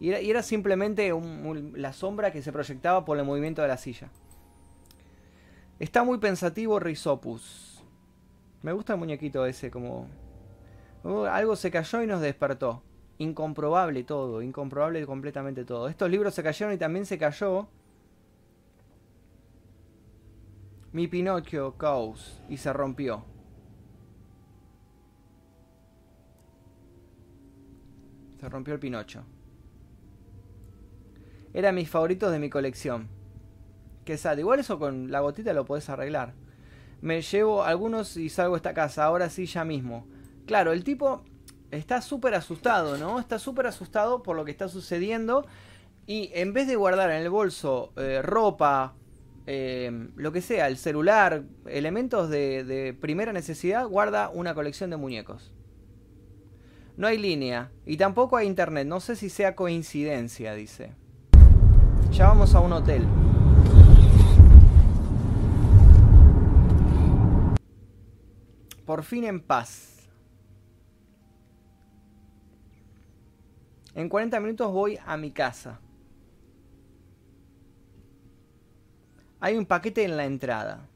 Y 0.01 0.09
era, 0.09 0.41
simplemente 0.41 1.13
la 1.75 1.93
sombra 1.93 2.31
que 2.31 2.41
se 2.41 2.51
proyectaba 2.51 3.05
por 3.05 3.19
el 3.19 3.23
movimiento 3.23 3.61
de 3.61 3.67
la 3.67 3.77
silla. 3.77 4.09
Está 5.77 6.03
muy 6.03 6.17
pensativo 6.17 6.79
Rizopus. 6.79 7.83
Me 8.63 8.71
gusta 8.71 8.93
el 8.93 8.99
muñequito 8.99 9.45
ese, 9.45 9.69
como... 9.69 10.07
Uh, 11.03 11.25
algo 11.25 11.55
se 11.55 11.69
cayó 11.69 12.01
y 12.01 12.07
nos 12.07 12.19
despertó. 12.19 12.81
Incomprobable 13.17 14.03
todo, 14.03 14.41
incomprobable 14.41 15.05
completamente 15.05 15.63
todo. 15.63 15.87
Estos 15.87 16.09
libros 16.09 16.33
se 16.33 16.43
cayeron 16.43 16.73
y 16.73 16.77
también 16.77 17.05
se 17.05 17.17
cayó 17.17 17.67
Mi 20.93 21.07
Pinocchio 21.07 21.77
Caos 21.77 22.41
y 22.49 22.57
se 22.57 22.73
rompió. 22.73 23.23
Se 28.39 28.49
rompió 28.49 28.73
el 28.73 28.79
Pinocho. 28.79 29.23
Era 31.53 31.71
mis 31.71 31.89
favoritos 31.89 32.31
de 32.31 32.39
mi 32.39 32.49
colección. 32.49 33.07
Que 34.03 34.17
sad. 34.17 34.37
Igual 34.37 34.59
eso 34.59 34.79
con 34.79 35.11
la 35.11 35.21
gotita 35.21 35.53
lo 35.53 35.63
podés 35.63 35.89
arreglar. 35.89 36.33
Me 37.01 37.21
llevo 37.21 37.63
algunos 37.63 38.17
y 38.17 38.27
salgo 38.29 38.55
de 38.55 38.57
esta 38.57 38.73
casa. 38.73 39.05
Ahora 39.05 39.29
sí, 39.29 39.45
ya 39.45 39.63
mismo. 39.63 40.07
Claro, 40.45 40.73
el 40.73 40.83
tipo 40.83 41.23
está 41.71 42.01
súper 42.01 42.35
asustado, 42.35 42.97
¿no? 42.97 43.19
Está 43.19 43.39
súper 43.39 43.67
asustado 43.67 44.21
por 44.21 44.35
lo 44.35 44.45
que 44.45 44.51
está 44.51 44.67
sucediendo. 44.67 45.45
Y 46.05 46.29
en 46.33 46.53
vez 46.53 46.67
de 46.67 46.75
guardar 46.75 47.09
en 47.11 47.21
el 47.21 47.29
bolso 47.29 47.93
eh, 47.95 48.21
ropa, 48.21 48.93
eh, 49.47 50.09
lo 50.15 50.31
que 50.31 50.41
sea, 50.41 50.67
el 50.67 50.77
celular, 50.77 51.43
elementos 51.65 52.29
de, 52.29 52.63
de 52.63 52.93
primera 52.93 53.33
necesidad, 53.33 53.87
guarda 53.87 54.29
una 54.29 54.53
colección 54.53 54.89
de 54.89 54.97
muñecos. 54.97 55.53
No 56.97 57.07
hay 57.07 57.17
línea 57.17 57.71
y 57.85 57.97
tampoco 57.97 58.37
hay 58.37 58.47
internet. 58.47 58.85
No 58.87 58.99
sé 58.99 59.15
si 59.15 59.29
sea 59.29 59.55
coincidencia, 59.55 60.53
dice. 60.53 60.93
Ya 62.11 62.27
vamos 62.27 62.53
a 62.53 62.59
un 62.59 62.73
hotel. 62.73 63.07
Por 68.85 69.03
fin 69.03 69.23
en 69.23 69.39
paz. 69.39 69.90
En 73.95 74.09
40 74.09 74.39
minutos 74.39 74.71
voy 74.71 74.97
a 75.05 75.17
mi 75.17 75.31
casa. 75.31 75.79
Hay 79.39 79.57
un 79.57 79.65
paquete 79.65 80.03
en 80.03 80.17
la 80.17 80.25
entrada. 80.25 80.87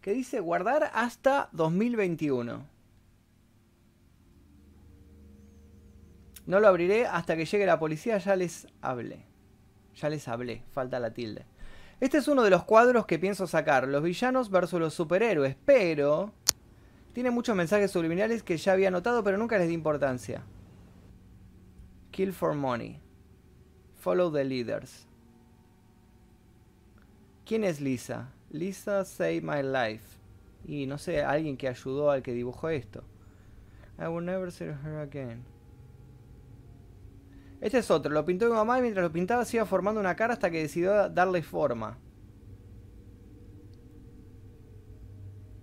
Que 0.00 0.12
dice 0.12 0.40
guardar 0.40 0.90
hasta 0.94 1.48
2021. 1.52 2.66
No 6.46 6.60
lo 6.60 6.68
abriré 6.68 7.06
hasta 7.06 7.36
que 7.36 7.44
llegue 7.44 7.66
la 7.66 7.78
policía, 7.78 8.16
ya 8.18 8.36
les 8.36 8.68
hablé. 8.80 9.26
Ya 9.96 10.08
les 10.08 10.28
hablé, 10.28 10.62
falta 10.72 11.00
la 11.00 11.12
tilde. 11.12 11.44
Este 12.00 12.18
es 12.18 12.28
uno 12.28 12.42
de 12.42 12.50
los 12.50 12.64
cuadros 12.64 13.06
que 13.06 13.18
pienso 13.18 13.46
sacar, 13.46 13.88
los 13.88 14.02
villanos 14.02 14.50
versus 14.50 14.78
los 14.78 14.94
superhéroes, 14.94 15.56
pero 15.64 16.32
tiene 17.18 17.32
muchos 17.32 17.56
mensajes 17.56 17.90
subliminales 17.90 18.44
que 18.44 18.56
ya 18.56 18.74
había 18.74 18.92
notado, 18.92 19.24
pero 19.24 19.36
nunca 19.36 19.58
les 19.58 19.66
di 19.66 19.74
importancia. 19.74 20.44
Kill 22.12 22.32
for 22.32 22.54
money. 22.54 23.00
Follow 23.96 24.32
the 24.32 24.44
leaders. 24.44 25.04
¿Quién 27.44 27.64
es 27.64 27.80
Lisa? 27.80 28.32
Lisa 28.50 29.04
Save 29.04 29.40
My 29.40 29.64
Life. 29.64 30.04
Y 30.64 30.86
no 30.86 30.96
sé, 30.96 31.24
alguien 31.24 31.56
que 31.56 31.66
ayudó 31.66 32.12
al 32.12 32.22
que 32.22 32.32
dibujó 32.32 32.68
esto. 32.68 33.02
I 33.98 34.06
will 34.06 34.24
never 34.24 34.52
see 34.52 34.66
her 34.66 34.98
again. 35.00 35.42
Este 37.60 37.78
es 37.78 37.90
otro, 37.90 38.12
lo 38.12 38.24
pintó 38.24 38.46
mi 38.46 38.52
mamá 38.52 38.78
y 38.78 38.82
mientras 38.82 39.02
lo 39.02 39.10
pintaba 39.10 39.44
se 39.44 39.56
iba 39.56 39.66
formando 39.66 39.98
una 39.98 40.14
cara 40.14 40.34
hasta 40.34 40.52
que 40.52 40.62
decidió 40.62 41.08
darle 41.08 41.42
forma. 41.42 41.98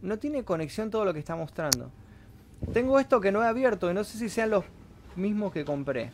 No 0.05 0.19
tiene 0.19 0.43
conexión 0.43 0.91
todo 0.91 1.03
lo 1.03 1.13
que 1.13 1.19
está 1.19 1.35
mostrando. 1.35 1.89
Tengo 2.73 2.99
esto 2.99 3.19
que 3.19 3.31
no 3.31 3.43
he 3.43 3.47
abierto 3.47 3.89
y 3.89 3.93
no 3.95 4.03
sé 4.03 4.19
si 4.19 4.29
sean 4.29 4.51
los 4.51 4.63
mismos 5.15 5.51
que 5.51 5.65
compré. 5.65 6.11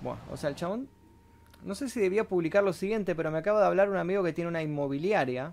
Bueno, 0.00 0.18
o 0.32 0.36
sea, 0.38 0.48
el 0.48 0.56
chabón... 0.56 0.88
No 1.62 1.74
sé 1.74 1.90
si 1.90 2.00
debía 2.00 2.24
publicar 2.24 2.64
lo 2.64 2.72
siguiente, 2.72 3.14
pero 3.14 3.30
me 3.30 3.36
acaba 3.36 3.60
de 3.60 3.66
hablar 3.66 3.90
un 3.90 3.98
amigo 3.98 4.22
que 4.22 4.32
tiene 4.32 4.48
una 4.48 4.62
inmobiliaria. 4.62 5.52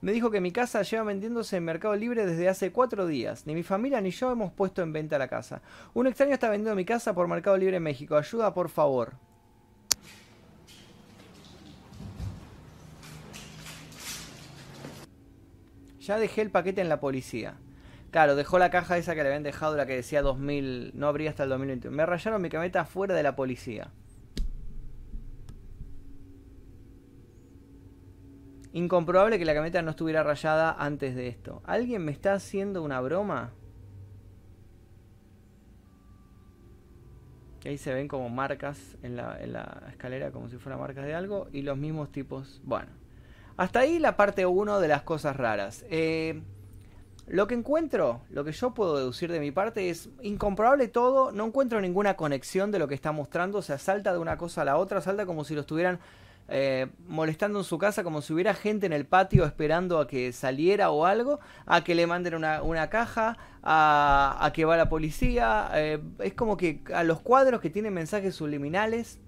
Me 0.00 0.10
dijo 0.10 0.32
que 0.32 0.40
mi 0.40 0.50
casa 0.50 0.82
lleva 0.82 1.04
vendiéndose 1.04 1.56
en 1.58 1.64
Mercado 1.64 1.94
Libre 1.94 2.26
desde 2.26 2.48
hace 2.48 2.72
cuatro 2.72 3.06
días. 3.06 3.46
Ni 3.46 3.54
mi 3.54 3.62
familia 3.62 4.00
ni 4.00 4.10
yo 4.10 4.32
hemos 4.32 4.52
puesto 4.52 4.82
en 4.82 4.92
venta 4.92 5.16
la 5.16 5.28
casa. 5.28 5.62
Un 5.94 6.08
extraño 6.08 6.34
está 6.34 6.50
vendiendo 6.50 6.74
mi 6.74 6.84
casa 6.84 7.14
por 7.14 7.28
Mercado 7.28 7.56
Libre 7.56 7.76
en 7.76 7.84
México. 7.84 8.16
Ayuda, 8.16 8.52
por 8.52 8.68
favor. 8.68 9.12
Ya 16.10 16.18
dejé 16.18 16.42
el 16.42 16.50
paquete 16.50 16.80
en 16.80 16.88
la 16.88 16.98
policía. 16.98 17.54
Claro, 18.10 18.34
dejó 18.34 18.58
la 18.58 18.68
caja 18.68 18.98
esa 18.98 19.14
que 19.14 19.22
le 19.22 19.28
habían 19.28 19.44
dejado, 19.44 19.76
la 19.76 19.86
que 19.86 19.94
decía 19.94 20.22
2000, 20.22 20.90
no 20.96 21.06
abría 21.06 21.30
hasta 21.30 21.44
el 21.44 21.50
2021. 21.50 21.96
Me 21.96 22.04
rayaron 22.04 22.42
mi 22.42 22.48
camioneta 22.48 22.84
fuera 22.84 23.14
de 23.14 23.22
la 23.22 23.36
policía. 23.36 23.92
Incomprobable 28.72 29.38
que 29.38 29.44
la 29.44 29.54
camioneta 29.54 29.82
no 29.82 29.90
estuviera 29.92 30.24
rayada 30.24 30.72
antes 30.76 31.14
de 31.14 31.28
esto. 31.28 31.62
¿Alguien 31.64 32.04
me 32.04 32.10
está 32.10 32.32
haciendo 32.32 32.82
una 32.82 33.00
broma? 33.00 33.52
Ahí 37.64 37.78
se 37.78 37.94
ven 37.94 38.08
como 38.08 38.28
marcas 38.30 38.96
en 39.04 39.14
la, 39.14 39.40
en 39.40 39.52
la 39.52 39.84
escalera, 39.90 40.32
como 40.32 40.48
si 40.48 40.56
fueran 40.56 40.80
marcas 40.80 41.04
de 41.04 41.14
algo. 41.14 41.46
Y 41.52 41.62
los 41.62 41.78
mismos 41.78 42.10
tipos. 42.10 42.60
Bueno. 42.64 42.99
Hasta 43.60 43.80
ahí 43.80 43.98
la 43.98 44.16
parte 44.16 44.46
1 44.46 44.80
de 44.80 44.88
las 44.88 45.02
cosas 45.02 45.36
raras. 45.36 45.84
Eh, 45.90 46.40
lo 47.26 47.46
que 47.46 47.54
encuentro, 47.54 48.22
lo 48.30 48.42
que 48.42 48.52
yo 48.52 48.72
puedo 48.72 48.96
deducir 48.96 49.30
de 49.30 49.38
mi 49.38 49.50
parte 49.50 49.90
es 49.90 50.08
incomprobable 50.22 50.88
todo, 50.88 51.30
no 51.30 51.44
encuentro 51.44 51.78
ninguna 51.78 52.16
conexión 52.16 52.70
de 52.70 52.78
lo 52.78 52.88
que 52.88 52.94
está 52.94 53.12
mostrando, 53.12 53.58
o 53.58 53.62
sea, 53.62 53.76
salta 53.76 54.14
de 54.14 54.18
una 54.18 54.38
cosa 54.38 54.62
a 54.62 54.64
la 54.64 54.78
otra, 54.78 55.02
salta 55.02 55.26
como 55.26 55.44
si 55.44 55.54
lo 55.54 55.60
estuvieran 55.60 55.98
eh, 56.48 56.86
molestando 57.06 57.58
en 57.58 57.66
su 57.66 57.76
casa, 57.76 58.02
como 58.02 58.22
si 58.22 58.32
hubiera 58.32 58.54
gente 58.54 58.86
en 58.86 58.94
el 58.94 59.04
patio 59.04 59.44
esperando 59.44 59.98
a 59.98 60.06
que 60.06 60.32
saliera 60.32 60.90
o 60.90 61.04
algo, 61.04 61.38
a 61.66 61.84
que 61.84 61.94
le 61.94 62.06
manden 62.06 62.36
una, 62.36 62.88
caja, 62.88 63.36
a, 63.62 64.50
que 64.54 64.64
va 64.64 64.78
la 64.78 64.88
policía, 64.88 65.70
eh, 65.74 66.02
es 66.20 66.32
como 66.32 66.56
que 66.56 66.80
a 66.94 67.04
los 67.04 67.20
cuadros 67.20 67.60
que 67.60 67.68
tienen 67.68 67.92
mensajes 67.92 68.34
subliminales, 68.34 69.18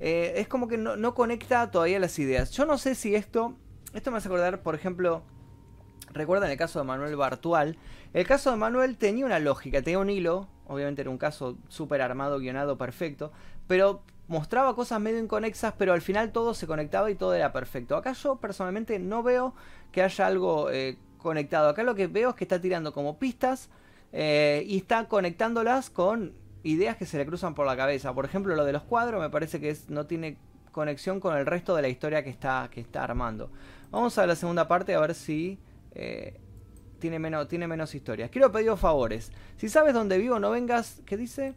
es 0.00 0.48
como 0.48 0.66
que 0.66 0.78
no, 0.78 0.96
no 0.96 1.14
conecta 1.14 1.70
todavía 1.70 1.98
las 1.98 2.18
ideas. 2.18 2.52
Yo 2.52 2.64
no 2.64 2.78
sé 2.78 2.94
si 2.94 3.14
esto 3.14 3.54
esto 3.96 4.10
me 4.10 4.18
hace 4.18 4.28
acordar, 4.28 4.62
por 4.62 4.74
ejemplo, 4.74 5.22
recuerdan 6.12 6.50
el 6.50 6.56
caso 6.56 6.78
de 6.78 6.84
Manuel 6.84 7.16
Bartual. 7.16 7.76
El 8.12 8.26
caso 8.26 8.50
de 8.50 8.56
Manuel 8.56 8.96
tenía 8.96 9.26
una 9.26 9.38
lógica, 9.38 9.82
tenía 9.82 9.98
un 9.98 10.10
hilo, 10.10 10.48
obviamente 10.66 11.02
era 11.02 11.10
un 11.10 11.18
caso 11.18 11.56
súper 11.68 12.02
armado, 12.02 12.38
guionado, 12.38 12.78
perfecto, 12.78 13.32
pero 13.66 14.02
mostraba 14.28 14.74
cosas 14.74 15.00
medio 15.00 15.18
inconexas, 15.18 15.74
pero 15.78 15.92
al 15.92 16.00
final 16.00 16.32
todo 16.32 16.54
se 16.54 16.66
conectaba 16.66 17.10
y 17.10 17.14
todo 17.14 17.34
era 17.34 17.52
perfecto. 17.52 17.96
Acá 17.96 18.12
yo 18.12 18.36
personalmente 18.36 18.98
no 18.98 19.22
veo 19.22 19.54
que 19.92 20.02
haya 20.02 20.26
algo 20.26 20.70
eh, 20.70 20.98
conectado. 21.18 21.68
Acá 21.68 21.82
lo 21.82 21.94
que 21.94 22.06
veo 22.06 22.30
es 22.30 22.34
que 22.36 22.44
está 22.44 22.60
tirando 22.60 22.92
como 22.92 23.18
pistas 23.18 23.68
eh, 24.12 24.64
y 24.66 24.78
está 24.78 25.06
conectándolas 25.08 25.90
con 25.90 26.32
ideas 26.62 26.96
que 26.96 27.06
se 27.06 27.18
le 27.18 27.26
cruzan 27.26 27.54
por 27.54 27.66
la 27.66 27.76
cabeza. 27.76 28.12
Por 28.12 28.24
ejemplo, 28.24 28.56
lo 28.56 28.64
de 28.64 28.72
los 28.72 28.82
cuadros 28.82 29.20
me 29.20 29.30
parece 29.30 29.60
que 29.60 29.76
no 29.88 30.06
tiene 30.06 30.36
conexión 30.72 31.20
con 31.20 31.36
el 31.36 31.46
resto 31.46 31.74
de 31.76 31.82
la 31.82 31.88
historia 31.88 32.24
que 32.24 32.30
está 32.30 32.68
armando. 32.94 33.50
Vamos 33.90 34.18
a 34.18 34.26
la 34.26 34.36
segunda 34.36 34.68
parte 34.68 34.94
a 34.94 35.00
ver 35.00 35.14
si 35.14 35.58
eh, 35.94 36.38
tiene, 36.98 37.18
menos, 37.18 37.48
tiene 37.48 37.66
menos 37.66 37.94
historias. 37.94 38.30
Quiero 38.30 38.52
pedir 38.52 38.76
favores. 38.76 39.32
Si 39.56 39.68
sabes 39.68 39.94
dónde 39.94 40.18
vivo, 40.18 40.38
no 40.38 40.50
vengas. 40.50 41.02
¿Qué 41.06 41.16
dice? 41.16 41.54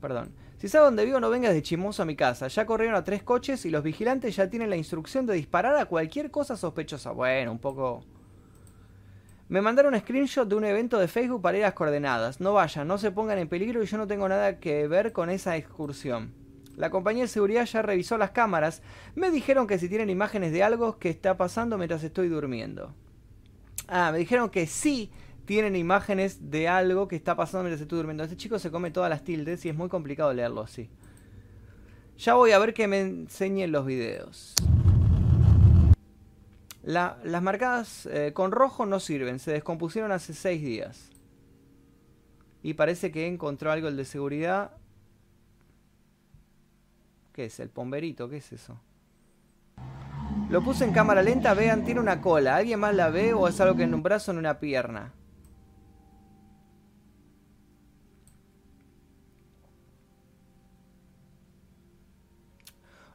Perdón. 0.00 0.32
Si 0.58 0.68
sabes 0.68 0.86
dónde 0.86 1.04
vivo, 1.04 1.20
no 1.20 1.30
vengas 1.30 1.54
de 1.54 1.62
chimoso 1.62 2.02
a 2.02 2.04
mi 2.04 2.16
casa. 2.16 2.48
Ya 2.48 2.66
corrieron 2.66 2.96
a 2.96 3.04
tres 3.04 3.22
coches 3.22 3.64
y 3.64 3.70
los 3.70 3.82
vigilantes 3.84 4.34
ya 4.34 4.50
tienen 4.50 4.70
la 4.70 4.76
instrucción 4.76 5.24
de 5.24 5.34
disparar 5.34 5.76
a 5.76 5.86
cualquier 5.86 6.30
cosa 6.30 6.56
sospechosa. 6.56 7.12
Bueno, 7.12 7.52
un 7.52 7.58
poco. 7.58 8.04
Me 9.48 9.62
mandaron 9.62 9.94
un 9.94 10.00
screenshot 10.00 10.48
de 10.48 10.56
un 10.56 10.64
evento 10.64 10.98
de 10.98 11.08
Facebook 11.08 11.40
para 11.40 11.56
ir 11.56 11.64
a 11.64 11.68
las 11.68 11.74
coordenadas. 11.74 12.40
No 12.40 12.52
vayan, 12.54 12.86
no 12.86 12.98
se 12.98 13.12
pongan 13.12 13.38
en 13.38 13.48
peligro 13.48 13.82
y 13.82 13.86
yo 13.86 13.96
no 13.96 14.06
tengo 14.06 14.28
nada 14.28 14.58
que 14.58 14.86
ver 14.88 15.12
con 15.12 15.30
esa 15.30 15.56
excursión. 15.56 16.34
La 16.78 16.90
compañía 16.90 17.24
de 17.24 17.28
seguridad 17.28 17.64
ya 17.66 17.82
revisó 17.82 18.16
las 18.18 18.30
cámaras. 18.30 18.82
Me 19.16 19.32
dijeron 19.32 19.66
que 19.66 19.80
si 19.80 19.88
tienen 19.88 20.10
imágenes 20.10 20.52
de 20.52 20.62
algo 20.62 20.96
que 21.00 21.10
está 21.10 21.36
pasando 21.36 21.76
mientras 21.76 22.04
estoy 22.04 22.28
durmiendo. 22.28 22.94
Ah, 23.88 24.12
me 24.12 24.18
dijeron 24.18 24.48
que 24.48 24.68
sí 24.68 25.10
tienen 25.44 25.74
imágenes 25.74 26.52
de 26.52 26.68
algo 26.68 27.08
que 27.08 27.16
está 27.16 27.34
pasando 27.34 27.64
mientras 27.64 27.82
estoy 27.82 27.96
durmiendo. 27.96 28.22
Este 28.22 28.36
chico 28.36 28.60
se 28.60 28.70
come 28.70 28.92
todas 28.92 29.10
las 29.10 29.24
tildes 29.24 29.64
y 29.64 29.70
es 29.70 29.74
muy 29.74 29.88
complicado 29.88 30.32
leerlo 30.32 30.60
así. 30.60 30.88
Ya 32.16 32.34
voy 32.34 32.52
a 32.52 32.60
ver 32.60 32.72
que 32.72 32.86
me 32.86 33.00
enseñen 33.00 33.72
los 33.72 33.84
videos. 33.84 34.54
las 36.84 37.42
marcadas 37.42 38.06
eh, 38.06 38.30
con 38.32 38.52
rojo 38.52 38.86
no 38.86 39.00
sirven, 39.00 39.40
se 39.40 39.50
descompusieron 39.50 40.12
hace 40.12 40.32
6 40.32 40.62
días. 40.62 41.10
Y 42.62 42.74
parece 42.74 43.10
que 43.10 43.26
encontró 43.26 43.72
algo 43.72 43.88
el 43.88 43.96
de 43.96 44.04
seguridad 44.04 44.78
¿Qué 47.38 47.44
es? 47.44 47.60
¿El 47.60 47.70
pomberito? 47.70 48.28
¿Qué 48.28 48.38
es 48.38 48.50
eso? 48.50 48.80
Lo 50.50 50.60
puse 50.60 50.84
en 50.84 50.92
cámara 50.92 51.22
lenta, 51.22 51.54
vean, 51.54 51.84
tiene 51.84 52.00
una 52.00 52.20
cola. 52.20 52.56
¿Alguien 52.56 52.80
más 52.80 52.92
la 52.96 53.10
ve 53.10 53.32
o 53.32 53.46
es 53.46 53.60
algo 53.60 53.76
que 53.76 53.84
en 53.84 53.94
un 53.94 54.02
brazo 54.02 54.32
o 54.32 54.34
en 54.34 54.38
una 54.38 54.58
pierna? 54.58 55.12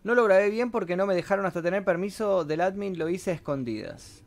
No 0.05 0.15
lo 0.15 0.23
grabé 0.23 0.49
bien 0.49 0.71
porque 0.71 0.95
no 0.95 1.05
me 1.05 1.15
dejaron 1.15 1.45
hasta 1.45 1.61
tener 1.61 1.83
permiso 1.83 2.45
del 2.45 2.61
admin, 2.61 2.97
lo 2.97 3.09
hice 3.09 3.31
a 3.31 3.33
escondidas. 3.33 4.23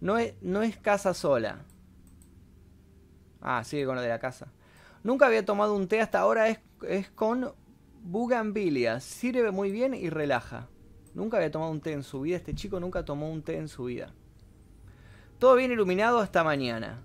No 0.00 0.18
es, 0.18 0.76
casa 0.78 1.14
sola. 1.14 1.60
Ah, 3.40 3.62
sigue 3.62 3.86
con 3.86 3.94
lo 3.94 4.02
de 4.02 4.08
la 4.08 4.18
casa. 4.18 4.48
Nunca 5.04 5.26
había 5.26 5.44
tomado 5.44 5.76
un 5.76 5.86
té 5.86 6.00
hasta 6.00 6.18
ahora, 6.18 6.48
es, 6.48 6.58
es 6.82 7.08
con 7.10 7.54
bugambilia. 8.06 9.00
Sirve 9.00 9.50
muy 9.50 9.70
bien 9.70 9.94
y 9.94 10.08
relaja. 10.10 10.68
Nunca 11.14 11.38
había 11.38 11.50
tomado 11.50 11.72
un 11.72 11.80
té 11.80 11.92
en 11.92 12.02
su 12.02 12.20
vida, 12.20 12.36
este 12.36 12.54
chico 12.54 12.78
nunca 12.78 13.04
tomó 13.04 13.30
un 13.30 13.42
té 13.42 13.56
en 13.56 13.68
su 13.68 13.84
vida. 13.84 14.12
Todo 15.38 15.56
bien 15.56 15.72
iluminado 15.72 16.20
hasta 16.20 16.44
mañana. 16.44 17.02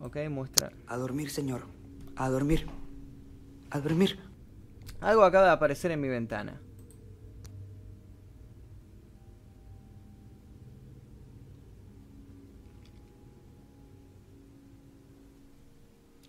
Ok, 0.00 0.16
muestra. 0.28 0.72
A 0.86 0.96
dormir, 0.96 1.30
señor. 1.30 1.62
A 2.16 2.28
dormir. 2.28 2.66
A 3.70 3.80
dormir. 3.80 4.18
Algo 5.00 5.24
acaba 5.24 5.46
de 5.46 5.52
aparecer 5.52 5.90
en 5.90 6.00
mi 6.00 6.08
ventana. 6.08 6.60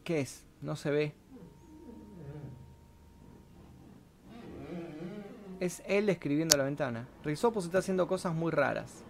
¿Qué 0.03 0.21
es? 0.21 0.45
No 0.61 0.75
se 0.75 0.91
ve. 0.91 1.24
Es 5.65 5.81
él 5.87 6.09
escribiendo 6.09 6.53
a 6.53 6.59
la 6.59 6.63
ventana. 6.63 7.07
Rizopos 7.23 7.65
está 7.65 7.79
haciendo 7.79 8.07
cosas 8.07 8.35
muy 8.35 8.51
raras. 8.51 9.03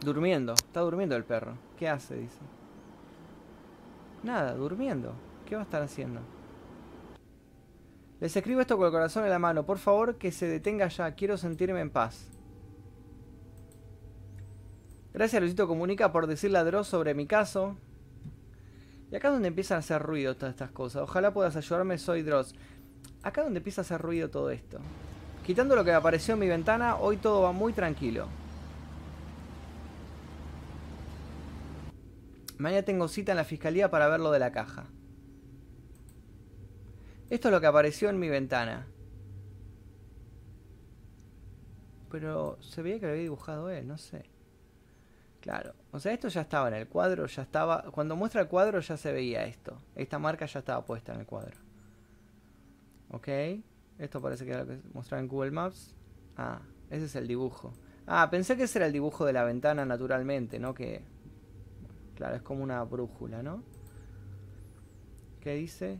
Durmiendo. 0.00 0.54
Está 0.54 0.80
durmiendo 0.80 1.14
el 1.14 1.22
perro. 1.22 1.54
¿Qué 1.78 1.88
hace? 1.88 2.16
Dice. 2.16 2.40
Nada, 4.24 4.54
durmiendo. 4.54 5.12
¿Qué 5.46 5.54
va 5.54 5.60
a 5.60 5.64
estar 5.64 5.82
haciendo? 5.82 6.20
Les 8.18 8.34
escribo 8.34 8.60
esto 8.60 8.76
con 8.76 8.86
el 8.86 8.92
corazón 8.92 9.22
en 9.22 9.30
la 9.30 9.38
mano. 9.38 9.64
Por 9.64 9.78
favor, 9.78 10.16
que 10.16 10.32
se 10.32 10.48
detenga 10.48 10.88
ya. 10.88 11.14
Quiero 11.14 11.38
sentirme 11.38 11.78
en 11.80 11.90
paz. 11.90 12.26
Gracias, 15.12 15.40
Luisito 15.40 15.68
Comunica, 15.68 16.10
por 16.10 16.26
decirle 16.26 16.58
a 16.58 16.64
Dross 16.64 16.88
sobre 16.88 17.14
mi 17.14 17.28
caso. 17.28 17.76
Y 19.10 19.16
acá 19.16 19.28
es 19.28 19.34
donde 19.34 19.48
empiezan 19.48 19.76
a 19.76 19.78
hacer 19.80 20.02
ruido 20.02 20.36
todas 20.36 20.54
estas 20.54 20.70
cosas. 20.70 21.02
Ojalá 21.02 21.32
puedas 21.32 21.56
ayudarme, 21.56 21.98
soy 21.98 22.22
Dross. 22.22 22.54
Acá 23.22 23.40
es 23.40 23.46
donde 23.46 23.58
empieza 23.58 23.80
a 23.80 23.82
hacer 23.82 24.00
ruido 24.00 24.30
todo 24.30 24.50
esto. 24.50 24.78
Quitando 25.44 25.74
lo 25.74 25.84
que 25.84 25.92
apareció 25.92 26.34
en 26.34 26.40
mi 26.40 26.48
ventana, 26.48 26.96
hoy 26.96 27.16
todo 27.16 27.42
va 27.42 27.52
muy 27.52 27.72
tranquilo. 27.72 28.28
Mañana 32.58 32.82
tengo 32.82 33.08
cita 33.08 33.32
en 33.32 33.36
la 33.36 33.44
fiscalía 33.44 33.90
para 33.90 34.08
ver 34.08 34.20
lo 34.20 34.30
de 34.30 34.38
la 34.38 34.52
caja. 34.52 34.86
Esto 37.30 37.48
es 37.48 37.52
lo 37.52 37.60
que 37.60 37.66
apareció 37.66 38.10
en 38.10 38.18
mi 38.18 38.28
ventana. 38.28 38.86
Pero 42.10 42.58
se 42.60 42.82
veía 42.82 43.00
que 43.00 43.06
lo 43.06 43.12
había 43.12 43.22
dibujado 43.22 43.70
él, 43.70 43.88
no 43.88 43.96
sé. 43.96 44.24
Claro, 45.40 45.74
o 45.90 45.98
sea, 45.98 46.12
esto 46.12 46.28
ya 46.28 46.42
estaba 46.42 46.68
en 46.68 46.74
el 46.74 46.88
cuadro, 46.88 47.26
ya 47.26 47.42
estaba... 47.42 47.84
Cuando 47.90 48.14
muestra 48.14 48.42
el 48.42 48.48
cuadro 48.48 48.80
ya 48.80 48.96
se 48.96 49.10
veía 49.12 49.44
esto. 49.44 49.78
Esta 49.94 50.18
marca 50.18 50.44
ya 50.46 50.58
estaba 50.58 50.84
puesta 50.84 51.14
en 51.14 51.20
el 51.20 51.26
cuadro. 51.26 51.56
Ok, 53.10 53.28
esto 53.98 54.20
parece 54.20 54.44
que 54.44 54.50
era 54.50 54.64
lo 54.64 54.66
que 54.66 54.80
mostraba 54.92 55.22
en 55.22 55.28
Google 55.28 55.50
Maps. 55.50 55.96
Ah, 56.36 56.60
ese 56.90 57.06
es 57.06 57.16
el 57.16 57.26
dibujo. 57.26 57.72
Ah, 58.06 58.28
pensé 58.30 58.56
que 58.56 58.64
ese 58.64 58.78
era 58.78 58.86
el 58.86 58.92
dibujo 58.92 59.24
de 59.24 59.32
la 59.32 59.44
ventana 59.44 59.86
naturalmente, 59.86 60.58
¿no? 60.58 60.74
Que 60.74 61.02
Claro, 62.20 62.36
es 62.36 62.42
como 62.42 62.62
una 62.62 62.84
brújula, 62.84 63.42
¿no? 63.42 63.62
¿Qué 65.40 65.54
dice? 65.54 65.98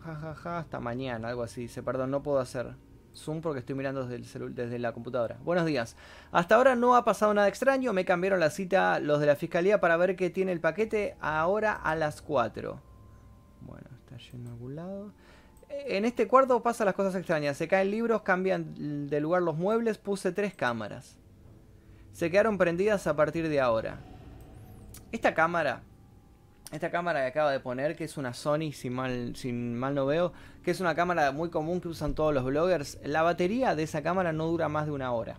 Ja, 0.00 0.14
ja, 0.14 0.34
ja, 0.34 0.58
hasta 0.58 0.78
mañana, 0.78 1.28
algo 1.28 1.42
así. 1.42 1.62
Dice, 1.62 1.82
perdón, 1.82 2.10
no 2.10 2.22
puedo 2.22 2.38
hacer 2.38 2.76
Zoom 3.16 3.40
porque 3.40 3.60
estoy 3.60 3.74
mirando 3.74 4.06
desde, 4.06 4.78
la 4.78 4.92
computadora. 4.92 5.38
Buenos 5.42 5.66
días. 5.66 5.96
Hasta 6.32 6.54
ahora 6.54 6.76
no 6.76 6.94
ha 6.94 7.04
pasado 7.04 7.32
nada 7.34 7.48
extraño. 7.48 7.92
Me 7.92 8.04
cambiaron 8.04 8.40
la 8.40 8.50
cita 8.50 9.00
los 9.00 9.20
de 9.20 9.26
la 9.26 9.36
fiscalía 9.36 9.80
para 9.80 9.96
ver 9.96 10.16
qué 10.16 10.30
tiene 10.30 10.52
el 10.52 10.60
paquete 10.60 11.16
ahora 11.20 11.72
a 11.72 11.96
las 11.96 12.22
4. 12.22 12.80
Bueno, 13.62 13.88
está 14.04 14.16
yendo 14.18 14.50
a 14.50 14.52
algún 14.52 14.76
lado. 14.76 15.12
En 15.68 16.04
este 16.04 16.28
cuarto 16.28 16.62
pasan 16.62 16.86
las 16.86 16.94
cosas 16.94 17.14
extrañas. 17.14 17.56
Se 17.56 17.68
caen 17.68 17.90
libros, 17.90 18.22
cambian 18.22 19.08
de 19.08 19.20
lugar 19.20 19.42
los 19.42 19.56
muebles. 19.56 19.98
Puse 19.98 20.32
tres 20.32 20.54
cámaras. 20.54 21.16
Se 22.12 22.30
quedaron 22.30 22.58
prendidas 22.58 23.06
a 23.06 23.16
partir 23.16 23.48
de 23.48 23.60
ahora. 23.60 23.98
Esta 25.12 25.34
cámara, 25.34 25.82
esta 26.72 26.90
cámara 26.90 27.20
que 27.20 27.26
acaba 27.28 27.52
de 27.52 27.60
poner, 27.60 27.96
que 27.96 28.04
es 28.04 28.16
una 28.16 28.34
Sony, 28.34 28.72
si 28.72 28.90
mal, 28.90 29.34
mal 29.52 29.94
no 29.94 30.06
veo, 30.06 30.32
que 30.64 30.72
es 30.72 30.80
una 30.80 30.94
cámara 30.94 31.30
muy 31.32 31.48
común 31.48 31.80
que 31.80 31.88
usan 31.88 32.14
todos 32.14 32.34
los 32.34 32.44
bloggers, 32.44 32.98
la 33.04 33.22
batería 33.22 33.74
de 33.74 33.84
esa 33.84 34.02
cámara 34.02 34.32
no 34.32 34.46
dura 34.46 34.68
más 34.68 34.86
de 34.86 34.92
una 34.92 35.12
hora. 35.12 35.38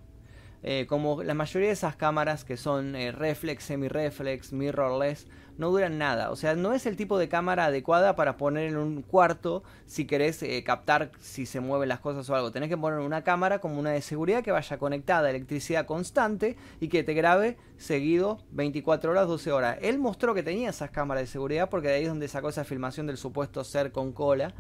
Eh, 0.69 0.86
como 0.86 1.23
la 1.23 1.34
mayoría 1.34 1.69
de 1.69 1.73
esas 1.73 1.95
cámaras 1.95 2.43
que 2.43 2.58
son 2.58 2.93
eh, 2.97 3.13
reflex, 3.13 3.63
semi-reflex, 3.63 4.51
mirrorless, 4.51 5.25
no 5.58 5.71
duran 5.71 5.97
nada. 5.97 6.30
O 6.30 6.36
sea, 6.36 6.56
no 6.56 6.73
es 6.73 6.86
el 6.86 6.97
tipo 6.97 7.17
de 7.17 7.30
cámara 7.30 7.67
adecuada 7.67 8.17
para 8.17 8.36
poner 8.36 8.67
en 8.67 8.75
un 8.75 9.01
cuarto 9.01 9.63
si 9.86 10.03
querés 10.03 10.43
eh, 10.43 10.62
captar 10.65 11.12
si 11.21 11.45
se 11.45 11.62
mueven 11.62 11.88
las 11.88 12.01
cosas 12.01 12.30
o 12.30 12.36
algo. 12.36 12.51
Tenés 12.51 12.67
que 12.67 12.75
poner 12.75 12.99
una 12.99 13.23
cámara 13.23 13.60
como 13.60 13.80
una 13.80 13.91
de 13.91 14.01
seguridad 14.01 14.43
que 14.43 14.51
vaya 14.51 14.77
conectada 14.77 15.27
a 15.27 15.30
electricidad 15.30 15.86
constante 15.86 16.58
y 16.82 16.89
que 16.89 17.01
te 17.01 17.13
grabe 17.13 17.56
seguido 17.77 18.39
24 18.51 19.12
horas, 19.12 19.25
12 19.30 19.53
horas. 19.53 19.77
Él 19.82 19.99
mostró 19.99 20.34
que 20.34 20.43
tenía 20.43 20.71
esas 20.71 20.91
cámaras 20.91 21.23
de 21.23 21.27
seguridad 21.27 21.69
porque 21.69 21.88
de 21.88 21.93
ahí 21.93 22.03
es 22.03 22.10
donde 22.10 22.27
sacó 22.27 22.49
esa 22.49 22.65
filmación 22.65 23.08
del 23.08 23.15
supuesto 23.15 23.63
ser 23.63 23.93
con 23.93 24.12
cola. 24.12 24.53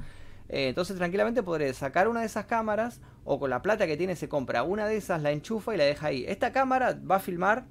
Eh, 0.49 0.69
entonces 0.69 0.95
tranquilamente 0.97 1.43
podré 1.43 1.73
sacar 1.73 2.07
una 2.07 2.21
de 2.21 2.25
esas 2.25 2.45
cámaras 2.45 3.01
o 3.25 3.39
con 3.39 3.49
la 3.49 3.61
plata 3.61 3.85
que 3.85 3.97
tiene 3.97 4.15
se 4.15 4.29
compra 4.29 4.63
una 4.63 4.87
de 4.87 4.97
esas, 4.97 5.21
la 5.21 5.31
enchufa 5.31 5.73
y 5.73 5.77
la 5.77 5.83
deja 5.83 6.07
ahí. 6.07 6.25
Esta 6.27 6.51
cámara 6.51 6.97
va 7.09 7.17
a 7.17 7.19
filmar 7.19 7.65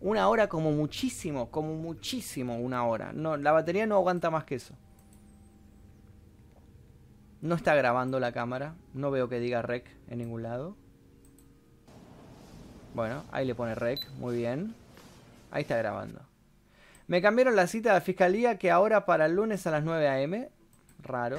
una 0.00 0.28
hora 0.28 0.48
como 0.48 0.72
muchísimo, 0.72 1.50
como 1.50 1.74
muchísimo 1.74 2.58
una 2.58 2.84
hora. 2.84 3.12
No, 3.12 3.36
la 3.36 3.52
batería 3.52 3.86
no 3.86 3.94
aguanta 3.94 4.30
más 4.30 4.44
que 4.44 4.56
eso. 4.56 4.74
No 7.40 7.54
está 7.54 7.74
grabando 7.74 8.20
la 8.20 8.32
cámara. 8.32 8.74
No 8.94 9.10
veo 9.10 9.28
que 9.28 9.40
diga 9.40 9.62
rec 9.62 9.86
en 10.08 10.18
ningún 10.18 10.42
lado. 10.42 10.76
Bueno, 12.94 13.24
ahí 13.32 13.46
le 13.46 13.54
pone 13.54 13.74
rec. 13.74 14.08
Muy 14.12 14.36
bien. 14.36 14.74
Ahí 15.50 15.62
está 15.62 15.76
grabando. 15.76 16.20
Me 17.06 17.20
cambiaron 17.20 17.56
la 17.56 17.66
cita 17.66 17.90
de 17.90 17.94
la 17.96 18.00
fiscalía 18.00 18.58
que 18.58 18.70
ahora 18.70 19.06
para 19.06 19.26
el 19.26 19.34
lunes 19.34 19.66
a 19.66 19.70
las 19.70 19.84
9 19.84 20.08
a.m. 20.08 20.48
Raro. 21.00 21.38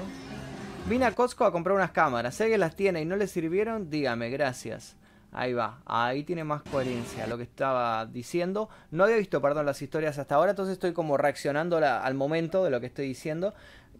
Vine 0.85 1.05
a 1.05 1.15
Costco 1.15 1.45
a 1.45 1.51
comprar 1.51 1.77
unas 1.77 1.91
cámaras. 1.91 2.35
Sé 2.35 2.49
que 2.49 2.57
las 2.57 2.75
tiene 2.75 3.01
y 3.01 3.05
no 3.05 3.15
le 3.15 3.27
sirvieron, 3.27 3.89
dígame, 3.89 4.29
gracias. 4.29 4.97
Ahí 5.31 5.53
va, 5.53 5.81
ahí 5.85 6.23
tiene 6.23 6.43
más 6.43 6.61
coherencia 6.63 7.25
lo 7.25 7.37
que 7.37 7.43
estaba 7.43 8.05
diciendo. 8.05 8.69
No 8.91 9.05
había 9.05 9.15
visto, 9.15 9.41
perdón, 9.41 9.65
las 9.65 9.81
historias 9.81 10.19
hasta 10.19 10.35
ahora, 10.35 10.51
entonces 10.51 10.73
estoy 10.73 10.91
como 10.91 11.15
reaccionando 11.17 11.77
al 11.77 12.13
momento 12.15 12.65
de 12.65 12.69
lo 12.69 12.81
que 12.81 12.87
estoy 12.87 13.07
diciendo. 13.07 13.53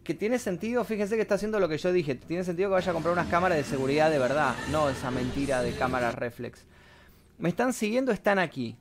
Que 0.03 0.13
tiene 0.13 0.37
sentido, 0.37 0.83
fíjense 0.83 1.15
que 1.15 1.21
está 1.21 1.35
haciendo 1.35 1.61
lo 1.61 1.69
que 1.69 1.77
yo 1.77 1.93
dije. 1.93 2.15
Tiene 2.15 2.43
sentido 2.43 2.69
que 2.69 2.73
vaya 2.73 2.91
a 2.91 2.93
comprar 2.93 3.13
unas 3.13 3.27
cámaras 3.27 3.57
de 3.57 3.63
seguridad 3.63 4.11
de 4.11 4.19
verdad, 4.19 4.53
no 4.69 4.89
esa 4.89 5.09
mentira 5.09 5.63
de 5.63 5.71
cámaras 5.71 6.15
reflex. 6.15 6.65
Me 7.37 7.47
están 7.47 7.71
siguiendo, 7.71 8.11
están 8.11 8.39
aquí. 8.39 8.77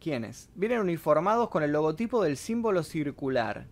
¿Quiénes? 0.00 0.50
Vienen 0.56 0.80
uniformados 0.80 1.50
con 1.50 1.62
el 1.62 1.70
logotipo 1.70 2.22
del 2.22 2.36
símbolo 2.36 2.82
circular. 2.82 3.66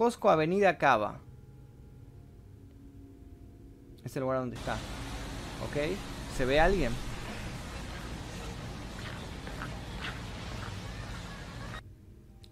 Cosco 0.00 0.30
Avenida 0.30 0.78
Cava. 0.78 1.20
Es 4.02 4.16
el 4.16 4.22
lugar 4.22 4.38
donde 4.38 4.56
está. 4.56 4.72
¿Ok? 5.62 5.76
¿Se 6.38 6.46
ve 6.46 6.58
alguien? 6.58 6.90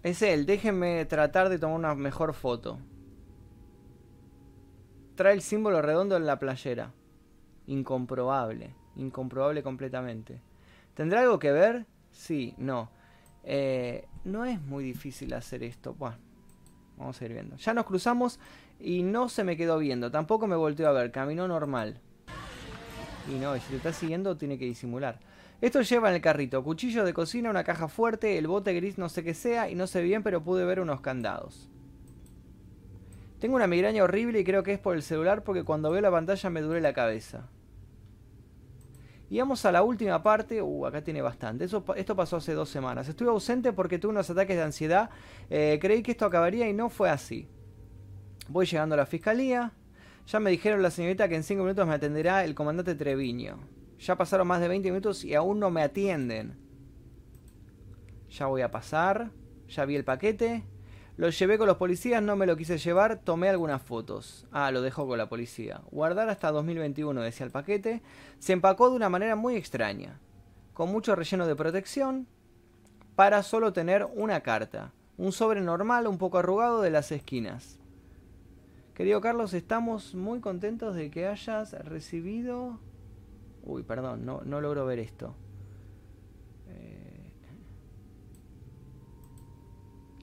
Es 0.03 0.21
él. 0.21 0.45
Déjenme 0.45 1.03
tratar 1.05 1.49
de 1.49 1.57
tomar 1.57 1.75
una 1.75 1.95
mejor 1.95 2.35
foto. 2.35 2.77
Trae 5.15 5.33
el 5.33 5.41
símbolo 5.41 5.81
redondo 5.81 6.17
en 6.17 6.27
la 6.27 6.37
playera. 6.37 6.93
Incomprobable. 7.65 8.75
Incomprobable 8.95 9.63
completamente. 9.63 10.39
¿Tendrá 10.93 11.21
algo 11.21 11.39
que 11.39 11.51
ver? 11.51 11.87
Sí, 12.11 12.53
no. 12.59 12.91
Eh, 13.43 14.07
no 14.23 14.45
es 14.45 14.61
muy 14.61 14.83
difícil 14.83 15.33
hacer 15.33 15.63
esto. 15.63 15.95
Bueno, 15.95 16.28
vamos 16.99 17.19
a 17.19 17.25
ir 17.25 17.33
viendo. 17.33 17.55
Ya 17.55 17.73
nos 17.73 17.85
cruzamos 17.85 18.39
y 18.79 19.01
no 19.01 19.29
se 19.29 19.43
me 19.43 19.57
quedó 19.57 19.79
viendo, 19.79 20.11
tampoco 20.11 20.45
me 20.45 20.55
volteó 20.55 20.87
a 20.89 20.91
ver, 20.91 21.11
caminó 21.11 21.47
normal. 21.47 21.99
Y 23.27 23.39
no, 23.39 23.55
si 23.55 23.69
te 23.69 23.77
está 23.77 23.93
siguiendo 23.93 24.37
tiene 24.37 24.59
que 24.59 24.65
disimular. 24.65 25.19
Esto 25.61 25.81
lleva 25.81 26.09
en 26.09 26.15
el 26.15 26.21
carrito, 26.21 26.63
cuchillo 26.63 27.03
de 27.03 27.13
cocina, 27.13 27.49
una 27.49 27.63
caja 27.63 27.87
fuerte, 27.87 28.37
el 28.37 28.47
bote 28.47 28.73
gris 28.73 28.97
no 28.97 29.09
sé 29.09 29.23
qué 29.23 29.33
sea 29.33 29.69
y 29.69 29.75
no 29.75 29.87
sé 29.87 30.01
bien 30.01 30.23
pero 30.23 30.43
pude 30.43 30.65
ver 30.65 30.79
unos 30.79 31.01
candados. 31.01 31.69
Tengo 33.39 33.55
una 33.55 33.67
migraña 33.67 34.03
horrible 34.03 34.41
y 34.41 34.43
creo 34.43 34.63
que 34.63 34.73
es 34.73 34.79
por 34.79 34.95
el 34.95 35.01
celular 35.01 35.43
porque 35.43 35.63
cuando 35.63 35.91
veo 35.91 36.01
la 36.01 36.11
pantalla 36.11 36.49
me 36.49 36.61
duele 36.61 36.81
la 36.81 36.93
cabeza. 36.93 37.47
Y 39.29 39.37
vamos 39.39 39.63
a 39.65 39.71
la 39.71 39.83
última 39.83 40.21
parte. 40.23 40.61
Uh, 40.61 40.87
acá 40.87 41.03
tiene 41.03 41.21
bastante. 41.21 41.65
Eso, 41.65 41.83
esto 41.95 42.15
pasó 42.15 42.37
hace 42.37 42.53
dos 42.53 42.69
semanas. 42.69 43.07
Estuve 43.07 43.29
ausente 43.29 43.73
porque 43.73 43.99
tuve 43.99 44.11
unos 44.11 44.29
ataques 44.29 44.55
de 44.55 44.63
ansiedad. 44.63 45.09
Eh, 45.49 45.77
creí 45.79 46.01
que 46.01 46.11
esto 46.11 46.25
acabaría 46.25 46.67
y 46.67 46.73
no 46.73 46.89
fue 46.89 47.09
así. 47.09 47.47
Voy 48.47 48.65
llegando 48.65 48.95
a 48.95 48.97
la 48.97 49.05
fiscalía. 49.05 49.73
Ya 50.25 50.39
me 50.39 50.49
dijeron 50.49 50.81
la 50.81 50.91
señorita 50.91 51.29
que 51.29 51.35
en 51.35 51.43
cinco 51.43 51.63
minutos 51.63 51.87
me 51.87 51.93
atenderá 51.93 52.43
el 52.43 52.55
comandante 52.55 52.95
Treviño. 52.95 53.59
Ya 53.99 54.15
pasaron 54.15 54.47
más 54.47 54.61
de 54.61 54.67
20 54.67 54.89
minutos 54.89 55.23
y 55.23 55.35
aún 55.35 55.59
no 55.59 55.69
me 55.69 55.83
atienden. 55.83 56.57
Ya 58.31 58.47
voy 58.47 58.61
a 58.61 58.71
pasar. 58.71 59.31
Ya 59.67 59.85
vi 59.85 59.95
el 59.95 60.03
paquete. 60.03 60.63
Lo 61.19 61.29
llevé 61.31 61.57
con 61.57 61.67
los 61.67 61.75
policías, 61.75 62.23
no 62.23 62.37
me 62.37 62.45
lo 62.45 62.55
quise 62.55 62.77
llevar, 62.77 63.17
tomé 63.17 63.49
algunas 63.49 63.81
fotos. 63.81 64.47
Ah, 64.53 64.71
lo 64.71 64.81
dejó 64.81 65.05
con 65.05 65.17
la 65.17 65.27
policía. 65.27 65.81
Guardar 65.91 66.29
hasta 66.29 66.49
2021, 66.49 67.19
decía 67.19 67.45
el 67.45 67.51
paquete. 67.51 68.01
Se 68.39 68.53
empacó 68.53 68.89
de 68.89 68.95
una 68.95 69.09
manera 69.09 69.35
muy 69.35 69.57
extraña. 69.57 70.17
Con 70.73 70.93
mucho 70.93 71.17
relleno 71.17 71.45
de 71.45 71.57
protección. 71.57 72.25
Para 73.17 73.43
solo 73.43 73.73
tener 73.73 74.07
una 74.15 74.39
carta. 74.39 74.93
Un 75.17 75.33
sobre 75.33 75.59
normal, 75.59 76.07
un 76.07 76.17
poco 76.17 76.37
arrugado 76.37 76.81
de 76.81 76.89
las 76.89 77.11
esquinas. 77.11 77.79
Querido 78.93 79.19
Carlos, 79.19 79.53
estamos 79.53 80.15
muy 80.15 80.39
contentos 80.39 80.95
de 80.95 81.11
que 81.11 81.27
hayas 81.27 81.73
recibido... 81.83 82.79
Uy, 83.63 83.83
perdón, 83.83 84.25
no, 84.25 84.39
no 84.45 84.61
logro 84.61 84.85
ver 84.85 84.99
esto. 84.99 85.35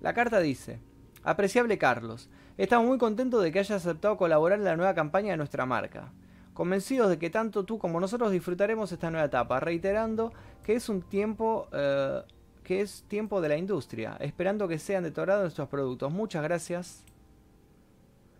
La 0.00 0.14
carta 0.14 0.38
dice, 0.38 0.78
apreciable 1.26 1.76
Carlos, 1.76 2.30
estamos 2.56 2.86
muy 2.86 2.98
contentos 2.98 3.42
de 3.42 3.50
que 3.50 3.58
hayas 3.58 3.84
aceptado 3.84 4.16
colaborar 4.16 4.60
en 4.60 4.64
la 4.64 4.76
nueva 4.76 4.94
campaña 4.94 5.32
de 5.32 5.36
nuestra 5.36 5.66
marca. 5.66 6.12
Convencidos 6.54 7.10
de 7.10 7.18
que 7.18 7.30
tanto 7.30 7.64
tú 7.64 7.78
como 7.78 8.00
nosotros 8.00 8.30
disfrutaremos 8.30 8.90
esta 8.92 9.10
nueva 9.10 9.26
etapa, 9.26 9.60
reiterando 9.60 10.32
que 10.62 10.74
es 10.74 10.88
un 10.88 11.02
tiempo 11.02 11.68
eh, 11.72 12.22
que 12.62 12.80
es 12.80 13.04
tiempo 13.08 13.40
de 13.40 13.48
la 13.48 13.56
industria, 13.56 14.16
esperando 14.20 14.66
que 14.66 14.78
sean 14.78 15.04
de 15.04 15.10
tu 15.10 15.24
nuestros 15.26 15.68
productos. 15.68 16.10
Muchas 16.12 16.42
gracias. 16.42 17.04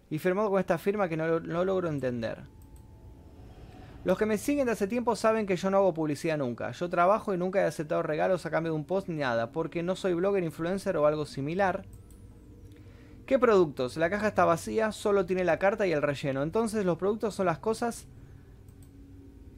Y 0.08 0.18
firmado 0.18 0.50
con 0.50 0.60
esta 0.60 0.78
firma 0.78 1.08
que 1.08 1.16
no, 1.16 1.40
no 1.40 1.64
logro 1.64 1.88
entender. 1.88 2.44
Los 4.04 4.16
que 4.16 4.26
me 4.26 4.38
siguen 4.38 4.66
de 4.66 4.72
hace 4.72 4.86
tiempo 4.86 5.16
saben 5.16 5.46
que 5.46 5.56
yo 5.56 5.70
no 5.70 5.78
hago 5.78 5.92
publicidad 5.92 6.38
nunca. 6.38 6.70
Yo 6.70 6.88
trabajo 6.88 7.34
y 7.34 7.38
nunca 7.38 7.60
he 7.60 7.64
aceptado 7.64 8.04
regalos 8.04 8.46
a 8.46 8.50
cambio 8.50 8.72
de 8.72 8.78
un 8.78 8.84
post 8.84 9.08
ni 9.08 9.16
nada, 9.16 9.50
porque 9.50 9.82
no 9.82 9.96
soy 9.96 10.14
blogger, 10.14 10.44
influencer 10.44 10.96
o 10.96 11.06
algo 11.06 11.26
similar. 11.26 11.84
¿Qué 13.26 13.40
productos? 13.40 13.96
La 13.96 14.08
caja 14.08 14.28
está 14.28 14.44
vacía, 14.44 14.92
solo 14.92 15.26
tiene 15.26 15.42
la 15.42 15.58
carta 15.58 15.84
y 15.84 15.92
el 15.92 16.00
relleno. 16.00 16.44
Entonces 16.44 16.84
los 16.84 16.96
productos 16.96 17.34
son 17.34 17.46
las 17.46 17.58
cosas 17.58 18.06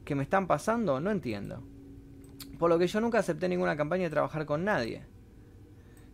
que 0.05 0.15
me 0.15 0.23
están 0.23 0.47
pasando, 0.47 0.99
no 0.99 1.11
entiendo. 1.11 1.61
Por 2.57 2.71
lo 2.71 2.79
que 2.79 2.87
yo 2.87 2.99
nunca 2.99 3.19
acepté 3.19 3.47
ninguna 3.47 3.77
campaña 3.77 4.05
de 4.05 4.09
trabajar 4.09 4.47
con 4.47 4.65
nadie. 4.65 5.03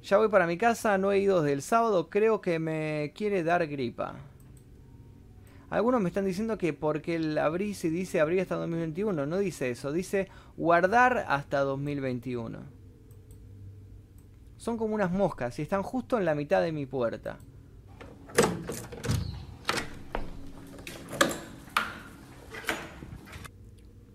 Ya 0.03 0.17
voy 0.17 0.27
para 0.27 0.47
mi 0.47 0.57
casa, 0.57 0.97
no 0.97 1.13
he 1.13 1.19
ido 1.19 1.41
desde 1.41 1.53
el 1.53 1.61
sábado, 1.61 2.09
creo 2.09 2.41
que 2.41 2.59
me 2.59 3.13
quiere 3.15 3.41
dar 3.41 3.65
gripa. 3.67 4.15
Algunos 5.69 6.01
me 6.01 6.09
están 6.09 6.25
diciendo 6.25 6.57
que 6.57 6.73
porque 6.73 7.15
el 7.15 7.37
abrir 7.37 7.73
se 7.73 7.89
dice 7.89 8.19
abrir 8.19 8.41
hasta 8.41 8.55
2021. 8.55 9.25
No 9.25 9.37
dice 9.37 9.69
eso, 9.69 9.93
dice 9.93 10.27
guardar 10.57 11.25
hasta 11.29 11.61
2021. 11.61 12.74
Son 14.57 14.77
como 14.77 14.95
unas 14.95 15.11
moscas 15.11 15.59
y 15.59 15.61
están 15.61 15.83
justo 15.83 16.17
en 16.17 16.25
la 16.25 16.35
mitad 16.35 16.61
de 16.61 16.71
mi 16.71 16.85
puerta. 16.85 17.37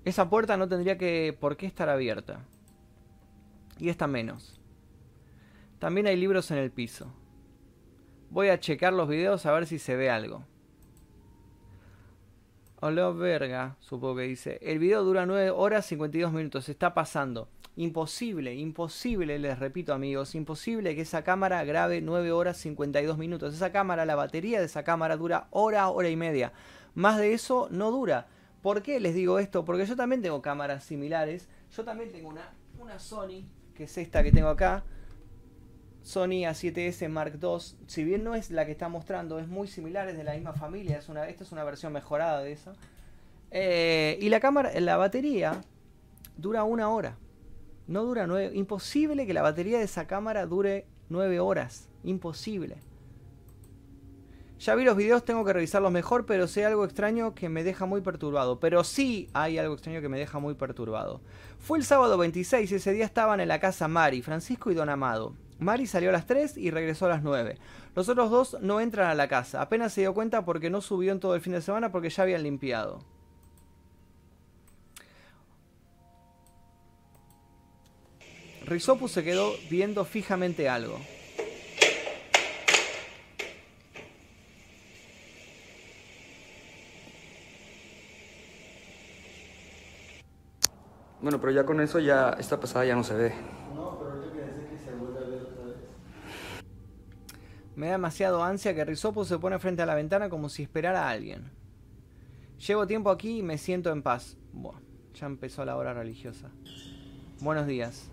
Esa 0.04 0.28
puerta 0.28 0.56
no 0.56 0.68
tendría 0.68 0.98
que 0.98 1.36
por 1.38 1.56
qué 1.56 1.66
estar 1.66 1.88
abierta. 1.88 2.44
Y 3.78 3.90
esta 3.90 4.06
menos. 4.06 4.60
También 5.78 6.06
hay 6.06 6.16
libros 6.16 6.50
en 6.50 6.58
el 6.58 6.70
piso. 6.70 7.12
Voy 8.30 8.48
a 8.48 8.60
checar 8.60 8.92
los 8.92 9.08
videos 9.08 9.46
a 9.46 9.52
ver 9.52 9.66
si 9.66 9.78
se 9.78 9.96
ve 9.96 10.10
algo. 10.10 10.44
Hola 12.80 13.10
verga, 13.10 13.76
supongo 13.80 14.16
que 14.16 14.22
dice. 14.22 14.58
El 14.62 14.78
video 14.78 15.04
dura 15.04 15.26
9 15.26 15.50
horas 15.50 15.86
52 15.86 16.32
minutos. 16.32 16.68
Está 16.68 16.94
pasando. 16.94 17.48
Imposible, 17.76 18.54
imposible, 18.54 19.38
les 19.38 19.58
repito 19.58 19.94
amigos, 19.94 20.34
imposible 20.34 20.94
que 20.94 21.02
esa 21.02 21.22
cámara 21.22 21.64
grabe 21.64 22.00
9 22.00 22.32
horas 22.32 22.56
52 22.58 23.16
minutos. 23.16 23.54
Esa 23.54 23.72
cámara, 23.72 24.04
la 24.04 24.16
batería 24.16 24.58
de 24.58 24.66
esa 24.66 24.82
cámara 24.82 25.16
dura 25.16 25.46
hora, 25.50 25.88
hora 25.88 26.08
y 26.08 26.16
media. 26.16 26.52
Más 26.94 27.18
de 27.18 27.32
eso 27.32 27.68
no 27.70 27.90
dura. 27.90 28.26
¿Por 28.62 28.82
qué 28.82 29.00
les 29.00 29.14
digo 29.14 29.38
esto? 29.38 29.64
Porque 29.64 29.86
yo 29.86 29.96
también 29.96 30.20
tengo 30.20 30.42
cámaras 30.42 30.84
similares. 30.84 31.48
Yo 31.74 31.84
también 31.84 32.10
tengo 32.10 32.28
una, 32.28 32.50
una 32.78 32.98
Sony, 32.98 33.44
que 33.74 33.84
es 33.84 33.96
esta 33.96 34.22
que 34.22 34.32
tengo 34.32 34.48
acá 34.48 34.84
Sony 36.02 36.44
A7S 36.46 37.08
Mark 37.08 37.38
II, 37.40 37.58
si 37.86 38.04
bien 38.04 38.24
no 38.24 38.34
es 38.34 38.50
la 38.50 38.66
que 38.66 38.72
está 38.72 38.88
mostrando, 38.88 39.38
es 39.38 39.48
muy 39.48 39.68
similar, 39.68 40.08
es 40.08 40.16
de 40.16 40.24
la 40.24 40.34
misma 40.34 40.52
familia, 40.54 40.98
es 40.98 41.08
una, 41.08 41.28
esta 41.28 41.44
es 41.44 41.52
una 41.52 41.64
versión 41.64 41.92
mejorada 41.92 42.42
de 42.42 42.52
esa. 42.52 42.72
Eh, 43.50 44.18
y 44.20 44.28
la 44.28 44.40
cámara, 44.40 44.78
la 44.80 44.96
batería 44.96 45.60
dura 46.36 46.64
una 46.64 46.90
hora. 46.90 47.16
No 47.90 48.04
dura 48.04 48.28
nueve. 48.28 48.54
Imposible 48.54 49.26
que 49.26 49.34
la 49.34 49.42
batería 49.42 49.78
de 49.78 49.84
esa 49.84 50.06
cámara 50.06 50.46
dure 50.46 50.86
nueve 51.08 51.40
horas. 51.40 51.88
Imposible. 52.04 52.76
Ya 54.60 54.76
vi 54.76 54.84
los 54.84 54.96
videos, 54.96 55.24
tengo 55.24 55.44
que 55.44 55.52
revisarlos 55.52 55.90
mejor, 55.90 56.24
pero 56.24 56.46
sé 56.46 56.64
algo 56.64 56.84
extraño 56.84 57.34
que 57.34 57.48
me 57.48 57.64
deja 57.64 57.86
muy 57.86 58.00
perturbado. 58.00 58.60
Pero 58.60 58.84
sí 58.84 59.28
hay 59.32 59.58
algo 59.58 59.74
extraño 59.74 60.00
que 60.00 60.08
me 60.08 60.20
deja 60.20 60.38
muy 60.38 60.54
perturbado. 60.54 61.20
Fue 61.58 61.78
el 61.78 61.84
sábado 61.84 62.16
26 62.16 62.70
y 62.70 62.74
ese 62.76 62.92
día 62.92 63.04
estaban 63.04 63.40
en 63.40 63.48
la 63.48 63.58
casa 63.58 63.88
Mari, 63.88 64.22
Francisco 64.22 64.70
y 64.70 64.74
Don 64.74 64.88
Amado. 64.88 65.34
Mari 65.58 65.88
salió 65.88 66.10
a 66.10 66.12
las 66.12 66.26
3 66.26 66.58
y 66.58 66.70
regresó 66.70 67.06
a 67.06 67.08
las 67.08 67.24
9. 67.24 67.58
Los 67.96 68.08
otros 68.08 68.30
dos 68.30 68.56
no 68.60 68.80
entran 68.80 69.10
a 69.10 69.16
la 69.16 69.26
casa. 69.26 69.62
Apenas 69.62 69.92
se 69.92 70.02
dio 70.02 70.14
cuenta 70.14 70.44
porque 70.44 70.70
no 70.70 70.80
subió 70.80 71.10
en 71.10 71.18
todo 71.18 71.34
el 71.34 71.40
fin 71.40 71.54
de 71.54 71.60
semana 71.60 71.90
porque 71.90 72.08
ya 72.08 72.22
habían 72.22 72.44
limpiado. 72.44 73.00
Rizopus 78.70 79.10
se 79.10 79.24
quedó 79.24 79.52
viendo 79.68 80.04
fijamente 80.04 80.68
algo. 80.68 80.96
Bueno, 91.20 91.40
pero 91.40 91.50
ya 91.50 91.66
con 91.66 91.80
eso 91.80 91.98
ya 91.98 92.36
esta 92.38 92.60
pasada 92.60 92.84
ya 92.84 92.94
no 92.94 93.02
se 93.02 93.14
ve. 93.14 93.32
Me 97.74 97.86
da 97.86 97.92
demasiado 97.92 98.44
ansia 98.44 98.72
que 98.72 98.84
Risopo 98.84 99.24
se 99.24 99.38
pone 99.38 99.58
frente 99.58 99.82
a 99.82 99.86
la 99.86 99.96
ventana 99.96 100.28
como 100.28 100.48
si 100.48 100.62
esperara 100.62 101.08
a 101.08 101.10
alguien. 101.10 101.50
Llevo 102.64 102.86
tiempo 102.86 103.10
aquí 103.10 103.38
y 103.38 103.42
me 103.42 103.58
siento 103.58 103.90
en 103.90 104.02
paz. 104.02 104.36
Buah, 104.52 104.78
ya 105.14 105.26
empezó 105.26 105.64
la 105.64 105.76
hora 105.76 105.92
religiosa. 105.92 106.50
Buenos 107.40 107.66
días. 107.66 108.10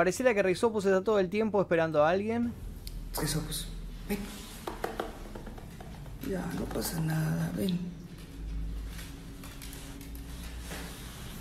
Pareciera 0.00 0.32
que 0.32 0.42
Risopus 0.42 0.86
está 0.86 1.04
todo 1.04 1.18
el 1.18 1.28
tiempo 1.28 1.60
esperando 1.60 2.02
a 2.02 2.08
alguien. 2.08 2.54
Risopus, 3.20 3.68
ven. 4.08 4.18
Ya, 6.26 6.40
no 6.58 6.64
pasa 6.64 6.98
nada, 7.00 7.52
ven. 7.54 7.78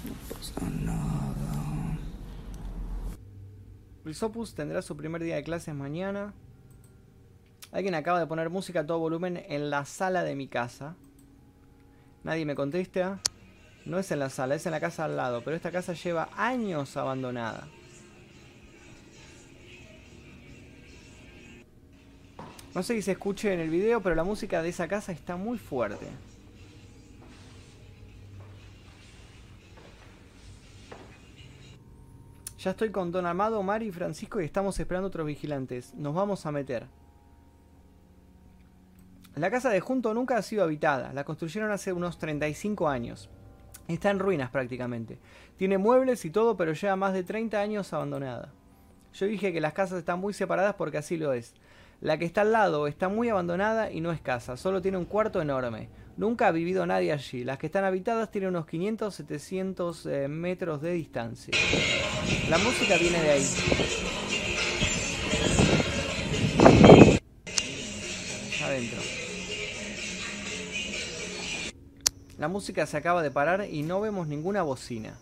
No 0.04 0.36
pasa 0.36 0.70
nada. 0.72 1.98
Risopus 4.04 4.54
tendrá 4.54 4.82
su 4.82 4.98
primer 4.98 5.24
día 5.24 5.38
de 5.38 5.44
clases 5.44 5.74
mañana. 5.74 6.34
Alguien 7.72 7.96
acaba 7.96 8.20
de 8.20 8.28
poner 8.28 8.50
música 8.50 8.82
a 8.82 8.86
todo 8.86 9.00
volumen 9.00 9.42
en 9.48 9.70
la 9.70 9.86
sala 9.86 10.26
de 10.26 10.36
mi 10.36 10.50
casa. 10.50 10.98
Nadie 12.26 12.46
me 12.46 12.56
contesta. 12.56 13.22
No 13.86 14.00
es 14.00 14.12
en 14.12 14.20
la 14.20 14.30
sala, 14.30 14.56
es 14.56 14.66
en 14.66 14.74
la 14.74 14.82
casa 14.82 15.06
al 15.06 15.16
lado. 15.16 15.44
Pero 15.46 15.56
esta 15.56 15.72
casa 15.72 15.94
lleva 15.94 16.28
años 16.36 16.98
abandonada. 16.98 17.70
No 22.76 22.84
sé 22.84 22.94
si 22.96 23.02
se 23.02 23.14
escuche 23.14 23.54
en 23.54 23.60
el 23.60 23.70
video, 23.70 24.02
pero 24.02 24.16
la 24.16 24.24
música 24.24 24.62
de 24.62 24.70
esa 24.70 24.88
casa 24.88 25.12
está 25.12 25.36
muy 25.36 25.58
fuerte. 25.58 26.08
Ya 32.60 32.72
estoy 32.72 32.92
con 32.92 33.12
Don 33.12 33.26
Amado, 33.26 33.64
Mari 33.64 33.88
y 33.88 33.92
Francisco 33.92 34.42
y 34.42 34.46
estamos 34.46 34.78
esperando 34.80 35.08
otros 35.08 35.26
vigilantes. 35.26 35.94
Nos 35.96 36.14
vamos 36.14 36.46
a 36.46 36.52
meter. 36.52 36.88
La 39.36 39.50
casa 39.50 39.70
de 39.70 39.80
Junto 39.80 40.14
nunca 40.14 40.36
ha 40.36 40.42
sido 40.42 40.64
habitada, 40.64 41.14
la 41.14 41.24
construyeron 41.24 41.72
hace 41.72 41.94
unos 41.94 42.20
35 42.20 42.90
años. 42.90 43.30
Está 43.88 44.12
en 44.12 44.20
ruinas 44.20 44.50
prácticamente. 44.50 45.18
Tiene 45.56 45.78
muebles 45.78 46.26
y 46.26 46.30
todo, 46.30 46.58
pero 46.58 46.74
lleva 46.74 46.98
más 46.98 47.14
de 47.14 47.24
30 47.24 47.60
años 47.60 47.94
abandonada. 47.94 48.52
Yo 49.14 49.26
dije 49.26 49.54
que 49.54 49.62
las 49.62 49.74
casas 49.74 50.00
están 50.00 50.20
muy 50.20 50.34
separadas 50.34 50.76
porque 50.76 50.98
así 50.98 51.16
lo 51.16 51.32
es. 51.32 51.54
La 52.02 52.18
que 52.18 52.24
está 52.24 52.42
al 52.42 52.54
lado 52.54 52.88
está 52.88 53.10
muy 53.10 53.28
abandonada 53.28 53.92
y 53.92 54.00
no 54.00 54.14
es 54.14 54.22
casa, 54.22 54.56
solo 54.56 54.82
tiene 54.82 54.98
un 54.98 55.04
cuarto 55.04 55.42
enorme. 55.42 55.90
Nunca 56.16 56.48
ha 56.48 56.52
vivido 56.52 56.86
nadie 56.86 57.12
allí. 57.12 57.44
Las 57.44 57.58
que 57.58 57.66
están 57.66 57.84
habitadas 57.84 58.32
tienen 58.32 58.52
unos 58.52 58.66
500, 58.68 59.14
700 59.14 60.06
eh, 60.06 60.28
metros 60.30 60.82
de 60.82 60.94
distancia. 60.94 61.54
La 62.50 62.58
música 62.58 62.96
viene 62.98 63.22
de 63.22 63.30
ahí. 63.32 63.46
Adentro. 68.64 69.00
La 72.38 72.48
música 72.48 72.86
se 72.86 72.96
acaba 72.96 73.22
de 73.22 73.32
parar 73.32 73.68
y 73.70 73.84
no 73.84 74.00
vemos 74.00 74.28
ninguna 74.28 74.62
bocina. 74.62 75.18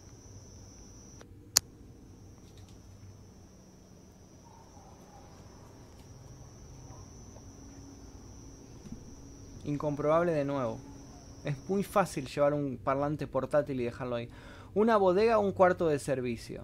Incomprobable 9.68 10.32
de 10.32 10.46
nuevo. 10.46 10.80
Es 11.44 11.58
muy 11.70 11.84
fácil 11.84 12.26
llevar 12.26 12.54
un 12.54 12.78
parlante 12.78 13.28
portátil 13.28 13.82
y 13.82 13.84
dejarlo 13.84 14.16
ahí. 14.16 14.30
Una 14.74 14.96
bodega 14.96 15.40
o 15.40 15.42
un 15.42 15.52
cuarto 15.52 15.90
de 15.90 16.00
servicio. 16.00 16.64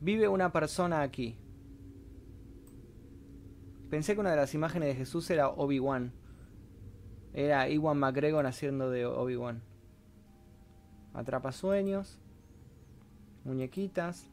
Vive 0.00 0.26
una 0.26 0.52
persona 0.52 1.00
aquí. 1.00 1.38
Pensé 3.88 4.14
que 4.14 4.20
una 4.20 4.32
de 4.32 4.36
las 4.36 4.52
imágenes 4.54 4.88
de 4.88 4.94
Jesús 4.96 5.30
era 5.30 5.48
Obi-Wan. 5.48 6.12
Era 7.32 7.68
Iwan 7.68 7.98
McGregor 7.98 8.44
haciendo 8.46 8.90
de 8.90 9.06
Obi-Wan. 9.06 9.62
Atrapa 11.14 11.52
sueños. 11.52 12.18
Muñequitas. 13.44 14.28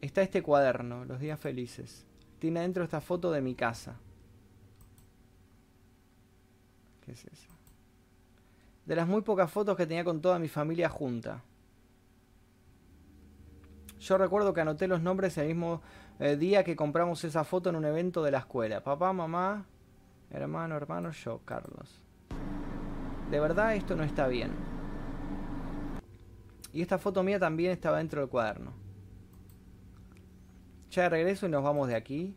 Está 0.00 0.22
este 0.22 0.42
cuaderno, 0.42 1.04
Los 1.04 1.20
días 1.20 1.38
felices. 1.38 2.04
Tiene 2.40 2.58
adentro 2.58 2.82
esta 2.82 3.00
foto 3.00 3.30
de 3.30 3.42
mi 3.42 3.54
casa. 3.54 4.00
¿Qué 7.04 7.12
es 7.12 7.24
eso? 7.24 7.48
De 8.86 8.96
las 8.96 9.06
muy 9.06 9.22
pocas 9.22 9.50
fotos 9.50 9.76
que 9.76 9.86
tenía 9.86 10.04
con 10.04 10.20
toda 10.20 10.38
mi 10.38 10.48
familia 10.48 10.88
junta. 10.88 11.42
Yo 14.00 14.18
recuerdo 14.18 14.52
que 14.52 14.60
anoté 14.60 14.88
los 14.88 15.00
nombres 15.00 15.38
el 15.38 15.46
mismo 15.46 15.80
eh, 16.18 16.36
día 16.36 16.64
que 16.64 16.74
compramos 16.74 17.22
esa 17.24 17.44
foto 17.44 17.70
en 17.70 17.76
un 17.76 17.84
evento 17.84 18.22
de 18.22 18.32
la 18.32 18.38
escuela. 18.38 18.82
Papá, 18.82 19.12
mamá, 19.12 19.64
hermano, 20.30 20.76
hermano, 20.76 21.12
yo, 21.12 21.40
Carlos. 21.44 22.00
De 23.30 23.38
verdad 23.38 23.76
esto 23.76 23.94
no 23.94 24.02
está 24.02 24.26
bien. 24.26 24.52
Y 26.72 26.82
esta 26.82 26.98
foto 26.98 27.22
mía 27.22 27.38
también 27.38 27.70
estaba 27.70 27.98
dentro 27.98 28.20
del 28.20 28.30
cuaderno. 28.30 28.72
Ya 30.90 31.04
de 31.04 31.08
regreso 31.08 31.46
y 31.46 31.50
nos 31.50 31.62
vamos 31.62 31.88
de 31.88 31.94
aquí. 31.94 32.36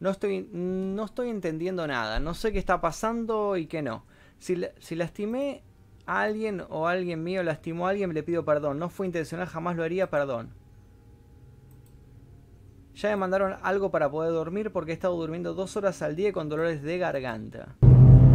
No 0.00 0.10
estoy, 0.10 0.48
no 0.52 1.04
estoy 1.04 1.30
entendiendo 1.30 1.86
nada. 1.86 2.20
No 2.20 2.34
sé 2.34 2.52
qué 2.52 2.58
está 2.58 2.80
pasando 2.80 3.56
y 3.56 3.66
qué 3.66 3.82
no. 3.82 4.04
Si, 4.38 4.60
si 4.78 4.94
lastimé 4.94 5.62
a 6.06 6.22
alguien 6.22 6.62
o 6.68 6.86
alguien 6.86 7.24
mío 7.24 7.42
lastimó 7.42 7.86
a 7.86 7.90
alguien, 7.90 8.14
le 8.14 8.22
pido 8.22 8.44
perdón. 8.44 8.78
No 8.78 8.88
fue 8.88 9.06
intencional, 9.06 9.48
jamás 9.48 9.76
lo 9.76 9.82
haría, 9.82 10.08
perdón. 10.08 10.50
Ya 12.94 13.10
me 13.10 13.16
mandaron 13.16 13.54
algo 13.62 13.90
para 13.90 14.10
poder 14.10 14.32
dormir 14.32 14.72
porque 14.72 14.90
he 14.90 14.94
estado 14.94 15.16
durmiendo 15.16 15.54
dos 15.54 15.76
horas 15.76 16.02
al 16.02 16.16
día 16.16 16.32
con 16.32 16.48
dolores 16.48 16.82
de 16.82 16.98
garganta. 16.98 17.76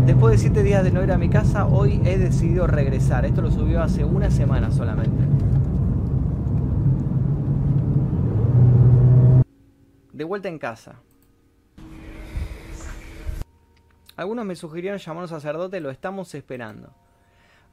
Después 0.05 0.33
de 0.33 0.37
siete 0.37 0.63
días 0.63 0.83
de 0.83 0.91
no 0.91 1.03
ir 1.03 1.11
a 1.11 1.17
mi 1.17 1.29
casa, 1.29 1.65
hoy 1.65 2.01
he 2.05 2.17
decidido 2.17 2.67
regresar. 2.67 3.25
Esto 3.25 3.41
lo 3.41 3.51
subió 3.51 3.81
hace 3.81 4.03
una 4.03 4.29
semana 4.29 4.69
solamente. 4.71 5.23
De 10.11 10.23
vuelta 10.23 10.49
en 10.49 10.59
casa. 10.59 11.01
Algunos 14.15 14.45
me 14.45 14.55
sugirieron 14.55 14.99
llamar 14.99 15.21
a 15.21 15.25
un 15.25 15.29
sacerdote, 15.29 15.79
lo 15.79 15.89
estamos 15.89 16.35
esperando. 16.35 16.93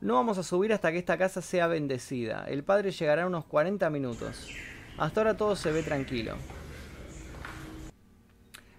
No 0.01 0.15
vamos 0.15 0.39
a 0.39 0.43
subir 0.43 0.73
hasta 0.73 0.91
que 0.91 0.99
esta 0.99 1.19
casa 1.19 1.43
sea 1.43 1.67
bendecida. 1.67 2.47
El 2.49 2.65
padre 2.65 2.91
llegará 2.91 3.23
en 3.23 3.29
unos 3.29 3.45
40 3.45 3.91
minutos. 3.91 4.49
Hasta 4.97 5.21
ahora 5.21 5.37
todo 5.37 5.55
se 5.57 5.71
ve 5.71 5.83
tranquilo. 5.83 6.37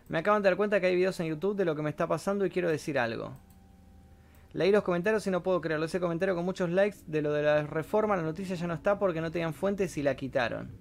Me 0.09 0.17
acaban 0.17 0.41
de 0.41 0.49
dar 0.49 0.57
cuenta 0.57 0.79
que 0.81 0.87
hay 0.87 0.95
videos 0.95 1.19
en 1.19 1.27
YouTube 1.27 1.55
de 1.55 1.65
lo 1.65 1.75
que 1.75 1.83
me 1.83 1.91
está 1.91 2.07
pasando 2.07 2.45
y 2.45 2.49
quiero 2.49 2.69
decir 2.69 2.97
algo. 2.97 3.37
Leí 4.53 4.71
los 4.71 4.83
comentarios 4.83 5.25
y 5.27 5.31
no 5.31 5.43
puedo 5.43 5.61
creerlo. 5.61 5.85
Ese 5.85 5.99
comentario 5.99 6.35
con 6.35 6.43
muchos 6.43 6.69
likes 6.71 6.97
de 7.05 7.21
lo 7.21 7.31
de 7.31 7.43
la 7.43 7.63
reforma, 7.63 8.17
la 8.17 8.23
noticia 8.23 8.55
ya 8.55 8.67
no 8.67 8.73
está 8.73 8.97
porque 8.97 9.21
no 9.21 9.31
tenían 9.31 9.53
fuentes 9.53 9.95
y 9.97 10.03
la 10.03 10.15
quitaron. 10.15 10.80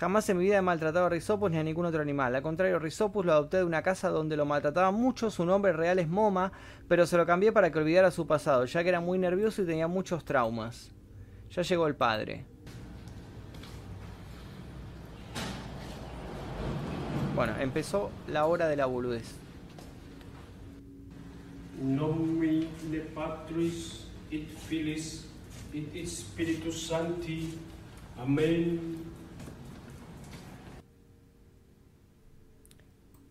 Jamás 0.00 0.26
en 0.30 0.38
mi 0.38 0.44
vida 0.44 0.56
he 0.56 0.62
maltratado 0.62 1.04
a 1.04 1.08
Rizopus 1.10 1.50
ni 1.50 1.58
a 1.58 1.62
ningún 1.62 1.84
otro 1.84 2.00
animal. 2.00 2.34
Al 2.34 2.40
contrario, 2.40 2.78
Rizopus 2.78 3.26
lo 3.26 3.32
adopté 3.32 3.58
de 3.58 3.64
una 3.64 3.82
casa 3.82 4.08
donde 4.08 4.34
lo 4.34 4.46
maltrataba 4.46 4.90
mucho. 4.92 5.30
Su 5.30 5.44
nombre 5.44 5.74
real 5.74 5.98
es 5.98 6.08
Moma, 6.08 6.52
pero 6.88 7.04
se 7.04 7.18
lo 7.18 7.26
cambié 7.26 7.52
para 7.52 7.70
que 7.70 7.80
olvidara 7.80 8.10
su 8.10 8.26
pasado, 8.26 8.64
ya 8.64 8.82
que 8.82 8.88
era 8.88 9.00
muy 9.00 9.18
nervioso 9.18 9.60
y 9.60 9.66
tenía 9.66 9.88
muchos 9.88 10.24
traumas. 10.24 10.90
Ya 11.50 11.60
llegó 11.60 11.86
el 11.86 11.96
padre. 11.96 12.46
Bueno, 17.36 17.52
empezó 17.60 18.10
la 18.26 18.46
hora 18.46 18.68
de 18.68 18.76
la 18.76 18.86
boludez. 18.86 19.34
Nomine 21.78 22.68
Patris 23.14 24.06
et 24.30 24.48
Filis 24.48 25.28
et 25.74 26.06
Spiritus 26.06 26.86
Sancti. 26.86 27.58
Amén. 28.18 29.09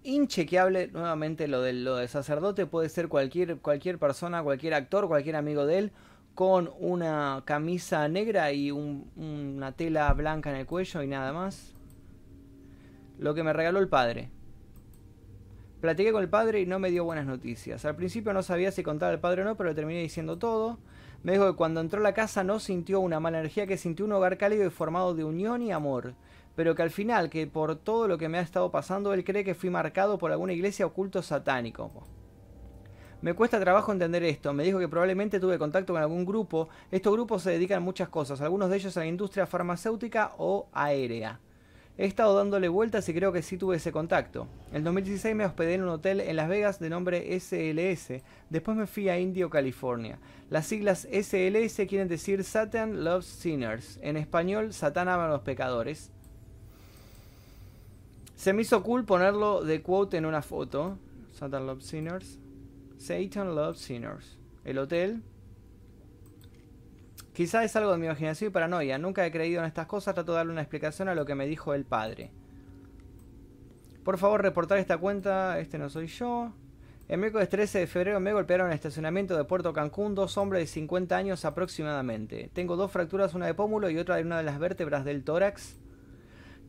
Inchequeable 0.09 0.87
nuevamente 0.87 1.47
lo 1.47 1.61
del, 1.61 1.83
lo 1.83 2.05
sacerdote 2.07 2.65
puede 2.65 2.89
ser 2.89 3.07
cualquier 3.07 3.57
cualquier 3.57 3.99
persona 3.99 4.43
cualquier 4.43 4.73
actor 4.73 5.07
cualquier 5.07 5.35
amigo 5.35 5.65
de 5.65 5.77
él 5.77 5.91
con 6.39 6.71
una 6.79 7.43
camisa 7.43 8.07
negra 8.07 8.53
y 8.53 8.71
una 8.71 9.73
tela 9.73 10.13
blanca 10.13 10.49
en 10.49 10.55
el 10.55 10.65
cuello 10.65 11.03
y 11.03 11.07
nada 11.07 11.33
más. 11.33 11.73
Lo 13.17 13.33
que 13.33 13.43
me 13.43 13.51
regaló 13.51 13.79
el 13.79 13.89
padre. 13.89 14.29
Platiqué 15.81 16.13
con 16.13 16.23
el 16.23 16.29
padre 16.29 16.61
y 16.61 16.65
no 16.65 16.79
me 16.79 16.91
dio 16.91 17.03
buenas 17.03 17.25
noticias. 17.25 17.83
Al 17.83 17.97
principio 17.97 18.31
no 18.31 18.41
sabía 18.41 18.71
si 18.71 18.83
contaba 18.83 19.11
al 19.11 19.19
padre 19.19 19.41
o 19.41 19.43
no 19.45 19.57
pero 19.57 19.75
terminé 19.75 19.99
diciendo 19.99 20.37
todo. 20.37 20.79
Me 21.23 21.33
dijo 21.33 21.45
que 21.45 21.57
cuando 21.57 21.81
entró 21.81 21.99
a 21.99 22.03
la 22.03 22.13
casa 22.13 22.45
no 22.45 22.61
sintió 22.61 23.01
una 23.01 23.19
mala 23.19 23.39
energía 23.39 23.67
que 23.67 23.75
sintió 23.75 24.05
un 24.05 24.13
hogar 24.13 24.37
cálido 24.37 24.65
y 24.65 24.69
formado 24.69 25.15
de 25.15 25.25
unión 25.25 25.61
y 25.61 25.73
amor 25.73 26.13
pero 26.59 26.75
que 26.75 26.81
al 26.81 26.91
final, 26.91 27.29
que 27.29 27.47
por 27.47 27.77
todo 27.77 28.05
lo 28.09 28.17
que 28.17 28.27
me 28.27 28.37
ha 28.37 28.41
estado 28.41 28.69
pasando, 28.69 29.13
él 29.13 29.23
cree 29.23 29.45
que 29.45 29.55
fui 29.55 29.69
marcado 29.69 30.17
por 30.17 30.29
alguna 30.29 30.51
iglesia 30.51 30.85
oculto 30.85 31.21
satánico. 31.21 31.89
Me 33.21 33.33
cuesta 33.33 33.61
trabajo 33.61 33.93
entender 33.93 34.25
esto. 34.25 34.51
Me 34.51 34.65
dijo 34.65 34.77
que 34.77 34.89
probablemente 34.89 35.39
tuve 35.39 35.57
contacto 35.57 35.93
con 35.93 36.01
algún 36.01 36.25
grupo. 36.25 36.67
Estos 36.91 37.13
grupos 37.13 37.43
se 37.43 37.51
dedican 37.51 37.77
a 37.77 37.79
muchas 37.79 38.09
cosas, 38.09 38.41
algunos 38.41 38.69
de 38.69 38.75
ellos 38.75 38.97
a 38.97 38.99
la 38.99 39.05
industria 39.05 39.47
farmacéutica 39.47 40.33
o 40.37 40.67
aérea. 40.73 41.39
He 41.97 42.05
estado 42.05 42.35
dándole 42.35 42.67
vueltas 42.67 43.07
y 43.07 43.13
creo 43.13 43.31
que 43.31 43.41
sí 43.41 43.57
tuve 43.57 43.77
ese 43.77 43.93
contacto. 43.93 44.49
En 44.73 44.83
2016 44.83 45.33
me 45.37 45.45
hospedé 45.45 45.75
en 45.75 45.83
un 45.83 45.89
hotel 45.89 46.19
en 46.19 46.35
Las 46.35 46.49
Vegas 46.49 46.81
de 46.81 46.89
nombre 46.89 47.39
SLS. 47.39 48.21
Después 48.49 48.75
me 48.75 48.85
fui 48.85 49.07
a 49.07 49.17
Indio, 49.17 49.49
California. 49.49 50.19
Las 50.49 50.65
siglas 50.65 51.07
SLS 51.09 51.87
quieren 51.87 52.09
decir 52.09 52.43
Satan 52.43 53.05
Loves 53.05 53.27
Sinners. 53.27 53.97
En 54.01 54.17
español, 54.17 54.73
Satán 54.73 55.07
ama 55.07 55.27
a 55.27 55.29
los 55.29 55.43
pecadores. 55.43 56.11
Se 58.39 58.53
me 58.53 58.61
hizo 58.61 58.81
cool 58.83 59.03
ponerlo 59.03 59.65
de 59.65 59.81
quote 59.81 60.15
en 60.15 60.25
una 60.25 60.41
foto. 60.41 60.97
Satan 61.33 61.67
Loves 61.67 61.85
Sinners. 61.85 62.39
Satan 62.97 63.53
Loves 63.53 63.79
Sinners. 63.79 64.37
El 64.63 64.77
hotel. 64.77 65.23
Quizá 67.33 67.65
es 67.65 67.75
algo 67.75 67.91
de 67.91 67.97
mi 67.97 68.05
imaginación 68.05 68.49
y 68.49 68.53
paranoia. 68.53 68.97
Nunca 68.97 69.25
he 69.25 69.31
creído 69.33 69.59
en 69.59 69.65
estas 69.65 69.87
cosas. 69.87 70.13
Trato 70.13 70.31
de 70.31 70.37
darle 70.37 70.53
una 70.53 70.61
explicación 70.61 71.09
a 71.09 71.15
lo 71.15 71.25
que 71.25 71.35
me 71.35 71.47
dijo 71.47 71.73
el 71.73 71.83
padre. 71.83 72.31
Por 74.05 74.17
favor, 74.17 74.41
reportar 74.41 74.77
esta 74.77 74.97
cuenta. 74.97 75.59
Este 75.59 75.77
no 75.77 75.89
soy 75.89 76.07
yo. 76.07 76.53
El 77.09 77.19
miércoles 77.19 77.49
13 77.49 77.79
de 77.79 77.87
febrero 77.87 78.21
me 78.21 78.31
golpearon 78.31 78.67
en 78.67 78.71
el 78.71 78.75
estacionamiento 78.75 79.35
de 79.35 79.43
Puerto 79.43 79.73
Cancún 79.73 80.15
dos 80.15 80.37
hombres 80.37 80.61
de 80.61 80.67
50 80.67 81.17
años 81.17 81.43
aproximadamente. 81.43 82.49
Tengo 82.53 82.77
dos 82.77 82.89
fracturas, 82.89 83.33
una 83.33 83.47
de 83.47 83.53
pómulo 83.53 83.89
y 83.89 83.97
otra 83.97 84.15
de 84.15 84.21
una 84.21 84.37
de 84.37 84.43
las 84.43 84.59
vértebras 84.59 85.03
del 85.03 85.25
tórax. 85.25 85.77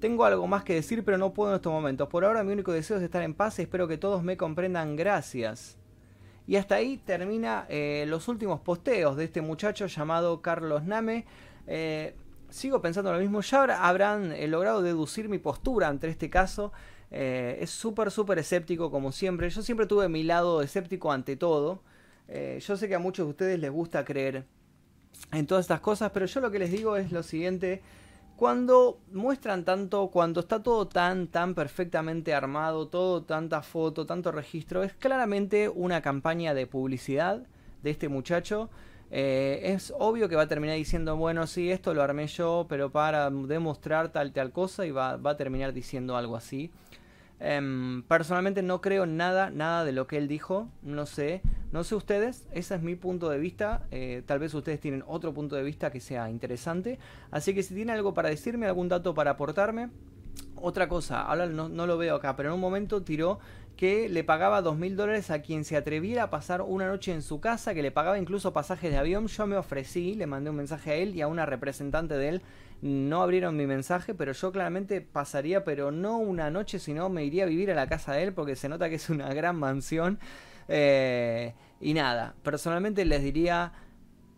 Tengo 0.00 0.24
algo 0.24 0.46
más 0.46 0.64
que 0.64 0.74
decir, 0.74 1.04
pero 1.04 1.18
no 1.18 1.34
puedo 1.34 1.50
en 1.50 1.56
estos 1.56 1.72
momentos. 1.72 2.08
Por 2.08 2.24
ahora 2.24 2.42
mi 2.42 2.54
único 2.54 2.72
deseo 2.72 2.96
es 2.96 3.02
estar 3.02 3.22
en 3.22 3.34
paz 3.34 3.58
y 3.58 3.62
espero 3.62 3.86
que 3.86 3.98
todos 3.98 4.22
me 4.22 4.38
comprendan. 4.38 4.96
Gracias. 4.96 5.76
Y 6.46 6.56
hasta 6.56 6.76
ahí 6.76 6.96
termina 6.96 7.66
eh, 7.68 8.06
los 8.08 8.26
últimos 8.26 8.60
posteos 8.60 9.16
de 9.16 9.24
este 9.24 9.42
muchacho 9.42 9.86
llamado 9.86 10.40
Carlos 10.40 10.84
Name. 10.84 11.26
Eh, 11.66 12.14
sigo 12.48 12.80
pensando 12.80 13.12
lo 13.12 13.20
mismo. 13.20 13.42
Ya 13.42 13.62
habrán 13.86 14.32
eh, 14.32 14.48
logrado 14.48 14.80
deducir 14.80 15.28
mi 15.28 15.38
postura 15.38 15.88
ante 15.88 16.08
este 16.08 16.30
caso. 16.30 16.72
es 17.10 17.70
súper, 17.70 18.10
súper 18.10 18.38
escéptico 18.38 18.90
como 18.90 19.12
siempre. 19.12 19.50
Yo 19.50 19.60
siempre 19.60 19.86
tuve 19.86 20.08
mi 20.08 20.22
lado 20.22 20.62
escéptico 20.62 21.12
ante 21.12 21.36
todo. 21.36 21.82
yo 22.28 22.76
sé 22.76 22.88
que 22.88 22.94
a 22.94 22.98
muchos 22.98 23.26
de 23.26 23.30
ustedes 23.30 23.60
les 23.60 23.70
gusta 23.70 24.04
creer 24.04 24.44
en 25.32 25.46
todas 25.46 25.64
estas 25.64 25.80
cosas, 25.80 26.10
pero 26.12 26.26
yo 26.26 26.40
lo 26.40 26.50
que 26.50 26.58
les 26.58 26.70
digo 26.70 26.96
es 26.96 27.12
lo 27.12 27.22
siguiente 27.22 27.82
cuando 28.40 28.98
muestran 29.12 29.66
tanto, 29.66 30.09
cuando 30.09 30.40
está 30.40 30.62
todo 30.62 30.88
tan, 30.88 31.26
tan 31.26 31.55
perfectamente 31.55 32.33
armado, 32.33 32.88
todo 32.88 33.22
tanta 33.22 33.61
foto, 33.61 34.07
tanto 34.07 34.33
registro, 34.33 34.83
es 34.83 34.94
claramente 34.94 35.68
una 35.68 36.00
campaña 36.00 36.55
de 36.55 36.66
publicidad 36.66 37.42
de 37.83 37.90
este 37.90 38.09
muchacho. 38.09 38.70
Eh, 39.11 39.61
es 39.64 39.92
obvio 39.98 40.26
que 40.31 40.37
va 40.37 40.44
a 40.44 40.46
terminar 40.46 40.76
diciendo, 40.76 41.18
bueno, 41.18 41.46
sí, 41.46 41.70
esto 41.70 41.92
lo 41.92 42.03
armé 42.03 42.29
yo, 42.29 42.64
pero 42.66 42.90
para 42.90 43.29
demostrar 43.29 44.09
tal 44.09 44.33
tal 44.33 44.53
cosa 44.53 44.87
y 44.87 44.90
va, 44.90 45.18
va 45.18 45.33
a 45.33 45.37
terminar 45.37 45.74
diciendo 45.74 46.16
algo 46.16 46.35
así. 46.35 46.70
Em, 47.42 48.03
personalmente 48.03 48.62
no 48.62 48.83
creo 48.83 49.07
nada, 49.07 49.48
nada 49.48 49.85
de 49.87 49.92
lo 49.92 50.07
que 50.07 50.18
él 50.18 50.29
dijo, 50.29 50.68
no 50.83 51.07
sé, 51.07 51.40
no 51.72 51.85
sé 51.85 51.94
ustedes, 51.94 52.46
ese 52.53 52.74
es 52.74 52.83
mi 52.83 52.96
punto 52.96 53.31
de 53.31 53.38
vista, 53.38 53.87
eh, 53.90 54.22
tal 54.26 54.38
vez 54.38 54.53
ustedes 54.53 54.79
tienen 54.79 55.03
otro 55.07 55.33
punto 55.33 55.57
de 55.57 55.62
vista 55.62 55.90
que 55.90 56.00
sea 56.00 56.29
interesante, 56.29 56.98
así 57.31 57.55
que 57.55 57.62
si 57.62 57.74
tienen 57.74 57.96
algo 57.96 58.12
para 58.12 58.29
decirme, 58.29 58.66
algún 58.66 58.90
dato 58.90 59.14
para 59.14 59.31
aportarme, 59.33 59.88
otra 60.57 60.87
cosa, 60.88 61.22
ahora 61.22 61.46
no, 61.46 61.70
no, 61.70 61.87
lo 61.87 61.96
veo 61.96 62.16
acá, 62.16 62.37
pero 62.37 62.50
en 62.50 62.57
un 62.57 62.61
momento 62.61 63.03
tiró 63.03 63.38
que 63.80 64.10
le 64.10 64.24
pagaba 64.24 64.60
dos 64.60 64.76
mil 64.76 64.94
dólares 64.94 65.30
a 65.30 65.40
quien 65.40 65.64
se 65.64 65.74
atreviera 65.74 66.24
a 66.24 66.30
pasar 66.30 66.60
una 66.60 66.86
noche 66.86 67.14
en 67.14 67.22
su 67.22 67.40
casa, 67.40 67.72
que 67.72 67.80
le 67.80 67.90
pagaba 67.90 68.18
incluso 68.18 68.52
pasajes 68.52 68.90
de 68.90 68.98
avión. 68.98 69.26
Yo 69.26 69.46
me 69.46 69.56
ofrecí, 69.56 70.12
le 70.16 70.26
mandé 70.26 70.50
un 70.50 70.56
mensaje 70.56 70.90
a 70.90 70.94
él 70.96 71.16
y 71.16 71.22
a 71.22 71.28
una 71.28 71.46
representante 71.46 72.12
de 72.18 72.28
él 72.28 72.42
no 72.82 73.22
abrieron 73.22 73.56
mi 73.56 73.66
mensaje, 73.66 74.12
pero 74.12 74.32
yo 74.32 74.52
claramente 74.52 75.00
pasaría, 75.00 75.64
pero 75.64 75.92
no 75.92 76.18
una 76.18 76.50
noche, 76.50 76.78
sino 76.78 77.08
me 77.08 77.24
iría 77.24 77.44
a 77.44 77.46
vivir 77.46 77.70
a 77.70 77.74
la 77.74 77.88
casa 77.88 78.12
de 78.12 78.24
él 78.24 78.34
porque 78.34 78.54
se 78.54 78.68
nota 78.68 78.90
que 78.90 78.96
es 78.96 79.08
una 79.08 79.32
gran 79.32 79.56
mansión. 79.56 80.18
Eh, 80.68 81.54
y 81.80 81.94
nada, 81.94 82.34
personalmente 82.42 83.06
les 83.06 83.22
diría, 83.22 83.72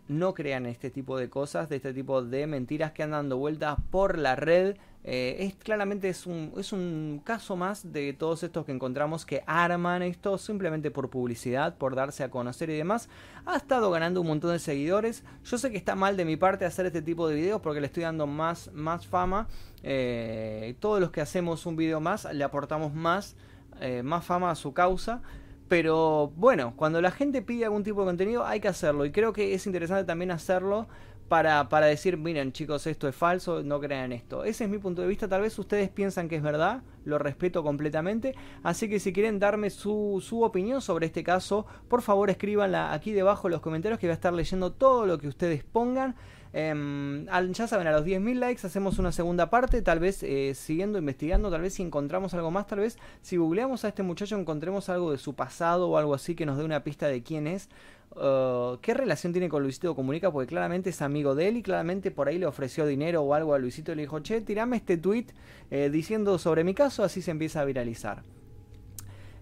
no 0.07 0.35
crean 0.35 0.67
este 0.67 0.91
tipo 0.91 1.19
de 1.19 1.29
cosas, 1.29 1.69
de 1.69 1.77
este 1.77 1.93
tipo 1.93 2.23
de 2.23 2.47
mentiras 2.47 2.93
que 2.93 3.03
andan 3.03 3.29
vueltas 3.29 3.77
por 3.91 4.19
la 4.19 4.37
red. 4.37 4.77
Eh, 5.05 5.37
es 5.41 5.55
claramente 5.55 6.09
es 6.09 6.27
un, 6.27 6.53
es 6.57 6.73
un 6.73 7.21
caso 7.25 7.57
más 7.57 7.93
de 7.93 8.13
todos 8.13 8.45
estos 8.45 8.65
que 8.65 8.71
encontramos 8.71 9.27
que 9.27 9.43
arman 9.47 10.03
esto 10.03 10.39
simplemente 10.39 10.93
por 10.93 11.11
publicidad, 11.11 11.77
por 11.77 11.97
darse 11.97 12.23
a 12.23 12.31
conocer 12.31 12.71
y 12.71 12.77
demás. 12.77 13.09
Ha 13.45 13.57
estado 13.57 13.91
ganando 13.91 14.21
un 14.21 14.29
montón 14.29 14.53
de 14.53 14.61
seguidores. 14.61 15.25
Yo 15.45 15.59
sé 15.59 15.73
que 15.73 15.77
está 15.77 15.97
mal 15.97 16.17
de 16.17 16.25
mi 16.25 16.37
parte 16.37 16.65
hacer 16.65 16.87
este 16.87 17.03
tipo 17.03 17.27
de 17.27 17.35
videos 17.35 17.61
porque 17.61 17.81
le 17.81 17.87
estoy 17.87 18.05
dando 18.05 18.27
más, 18.27 18.71
más 18.73 19.07
fama. 19.07 19.49
Eh, 19.83 20.77
todos 20.79 21.01
los 21.01 21.11
que 21.11 21.21
hacemos 21.21 21.67
un 21.67 21.75
video 21.75 22.01
más 22.01 22.33
le 22.33 22.45
aportamos 22.45 22.95
más, 22.95 23.35
eh, 23.81 24.03
más 24.05 24.25
fama 24.25 24.51
a 24.53 24.55
su 24.55 24.73
causa. 24.73 25.21
Pero 25.67 26.33
bueno, 26.37 26.75
cuando 26.77 27.01
la 27.01 27.11
gente 27.11 27.41
pide 27.41 27.65
algún 27.65 27.83
tipo 27.83 28.03
de 28.03 28.07
contenido 28.07 28.45
hay 28.47 28.61
que 28.61 28.69
hacerlo. 28.69 29.05
Y 29.05 29.11
creo 29.11 29.33
que 29.33 29.55
es 29.55 29.67
interesante 29.67 30.05
también 30.05 30.31
hacerlo 30.31 30.87
para, 31.33 31.67
para, 31.71 31.87
decir, 31.87 32.19
miren 32.19 32.53
chicos, 32.53 32.87
esto 32.87 33.09
es 33.09 33.17
falso, 33.17 33.63
no 33.63 33.81
crean 33.81 34.13
esto. 34.13 34.45
Ese 34.45 34.65
es 34.65 34.71
mi 34.71 34.77
punto 34.77 35.01
de 35.01 35.09
vista, 35.09 35.29
tal 35.29 35.41
vez 35.41 35.59
ustedes 35.59 35.89
piensan 35.89 36.29
que 36.29 36.37
es 36.37 36.43
verdad, 36.43 36.83
lo 37.07 37.17
respeto 37.17 37.63
completamente. 37.63 38.35
Así 38.63 38.87
que 38.87 39.01
si 39.01 39.15
quieren 39.15 39.39
darme 39.39 39.71
su, 39.71 40.23
su 40.23 40.43
opinión 40.43 40.83
sobre 40.83 41.07
este 41.07 41.25
caso, 41.25 41.65
por 41.89 42.03
favor 42.03 42.29
escríbanla 42.29 42.93
aquí 42.93 43.13
debajo 43.13 43.49
en 43.49 43.53
los 43.53 43.63
comentarios 43.63 43.99
que 43.99 44.09
voy 44.09 44.11
a 44.11 44.15
estar 44.17 44.35
leyendo 44.35 44.73
todo 44.73 45.07
lo 45.07 45.17
que 45.17 45.27
ustedes 45.27 45.65
pongan. 45.65 46.17
Eh, 46.55 47.25
ya 47.53 47.67
saben, 47.67 47.87
a 47.87 47.93
los 47.93 48.05
10.000 48.05 48.35
likes 48.35 48.67
hacemos 48.67 48.99
una 48.99 49.11
segunda 49.13 49.49
parte, 49.49 49.81
tal 49.81 50.01
vez 50.01 50.23
eh, 50.23 50.55
siguiendo 50.55 50.99
investigando, 50.99 51.51
tal 51.51 51.63
vez 51.63 51.75
si 51.75 51.83
encontramos 51.83 52.35
algo 52.35 52.51
más, 52.51 52.67
tal 52.67 52.81
vez 52.81 52.99
si 53.23 53.39
googleamos 53.39 53.85
a 53.85 53.89
este 53.89 54.03
muchacho 54.03 54.39
encontremos 54.39 54.89
algo 54.89 55.13
de 55.13 55.19
su 55.19 55.35
pasado 55.35 55.89
o 55.89 55.97
algo 55.97 56.15
así 56.15 56.35
que 56.35 56.45
nos 56.45 56.59
dé 56.59 56.65
una 56.65 56.85
pista 56.85 57.09
de 57.09 57.23
quién 57.23 57.47
es. 57.47 57.69
Uh, 58.15 58.77
¿Qué 58.83 58.93
relación 58.93 59.33
tiene 59.33 59.49
con 59.49 59.63
Luisito 59.63 59.95
Comunica? 59.95 60.31
Porque 60.31 60.47
claramente 60.47 60.91
es 60.91 61.01
amigo 61.01 61.35
de 61.35 61.49
él 61.49 61.57
y 61.57 61.63
claramente 61.63 62.11
por 62.11 62.29
ahí 62.29 62.37
le 62.37 62.45
ofreció 62.45 62.85
dinero 62.85 63.23
o 63.23 63.33
algo 63.33 63.55
a 63.55 63.59
Luisito 63.59 63.93
y 63.93 63.95
le 63.95 64.03
dijo, 64.03 64.21
che, 64.21 64.43
tirame 64.43 64.77
este 64.77 64.99
tweet 64.99 65.29
eh, 65.71 65.89
diciendo 65.91 66.39
sobre 66.39 66.63
mi 66.63 66.75
caso, 66.75 67.05
así 67.05 67.23
se 67.23 67.31
empieza 67.31 67.63
a 67.63 67.65
viralizar. 67.65 68.23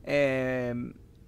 Eh, 0.05 0.73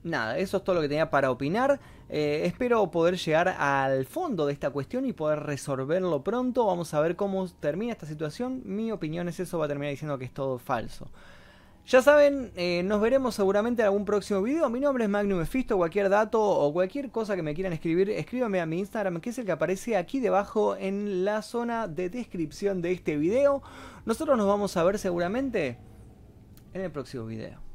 nada, 0.05 0.38
eso 0.38 0.59
es 0.59 0.64
todo 0.64 0.77
lo 0.77 0.83
que 0.83 0.88
tenía 0.88 1.11
para 1.11 1.33
opinar. 1.33 1.81
Eh, 2.14 2.44
espero 2.44 2.90
poder 2.90 3.16
llegar 3.16 3.48
al 3.48 4.05
fondo 4.05 4.44
de 4.44 4.53
esta 4.53 4.68
cuestión 4.68 5.07
y 5.07 5.14
poder 5.14 5.40
resolverlo 5.40 6.22
pronto. 6.22 6.66
Vamos 6.66 6.92
a 6.92 7.01
ver 7.01 7.16
cómo 7.16 7.48
termina 7.48 7.92
esta 7.92 8.05
situación. 8.05 8.61
Mi 8.66 8.92
opinión 8.92 9.29
es 9.29 9.40
eso, 9.40 9.59
va 9.59 9.64
a 9.64 9.68
terminar 9.68 9.92
diciendo 9.92 10.18
que 10.18 10.27
es 10.27 10.35
todo 10.35 10.59
falso. 10.59 11.09
Ya 11.87 12.03
saben, 12.03 12.53
eh, 12.55 12.83
nos 12.85 13.01
veremos 13.01 13.35
seguramente 13.35 13.81
en 13.81 13.87
algún 13.87 14.05
próximo 14.05 14.42
video. 14.42 14.68
Mi 14.68 14.79
nombre 14.79 15.05
es 15.05 15.11
Magnum 15.11 15.38
Mephisto. 15.38 15.79
Cualquier 15.79 16.11
dato 16.11 16.38
o 16.42 16.70
cualquier 16.75 17.11
cosa 17.11 17.35
que 17.35 17.42
me 17.42 17.55
quieran 17.55 17.72
escribir, 17.72 18.11
escríbanme 18.11 18.61
a 18.61 18.66
mi 18.66 18.81
Instagram, 18.81 19.18
que 19.22 19.31
es 19.31 19.38
el 19.38 19.46
que 19.46 19.53
aparece 19.53 19.96
aquí 19.96 20.20
debajo 20.20 20.77
en 20.77 21.25
la 21.25 21.40
zona 21.40 21.88
de 21.88 22.11
descripción 22.11 22.83
de 22.83 22.92
este 22.92 23.16
video. 23.16 23.62
Nosotros 24.05 24.37
nos 24.37 24.46
vamos 24.46 24.77
a 24.77 24.85
ver 24.85 24.98
seguramente 24.98 25.79
en 26.75 26.83
el 26.83 26.92
próximo 26.92 27.25
video. 27.25 27.71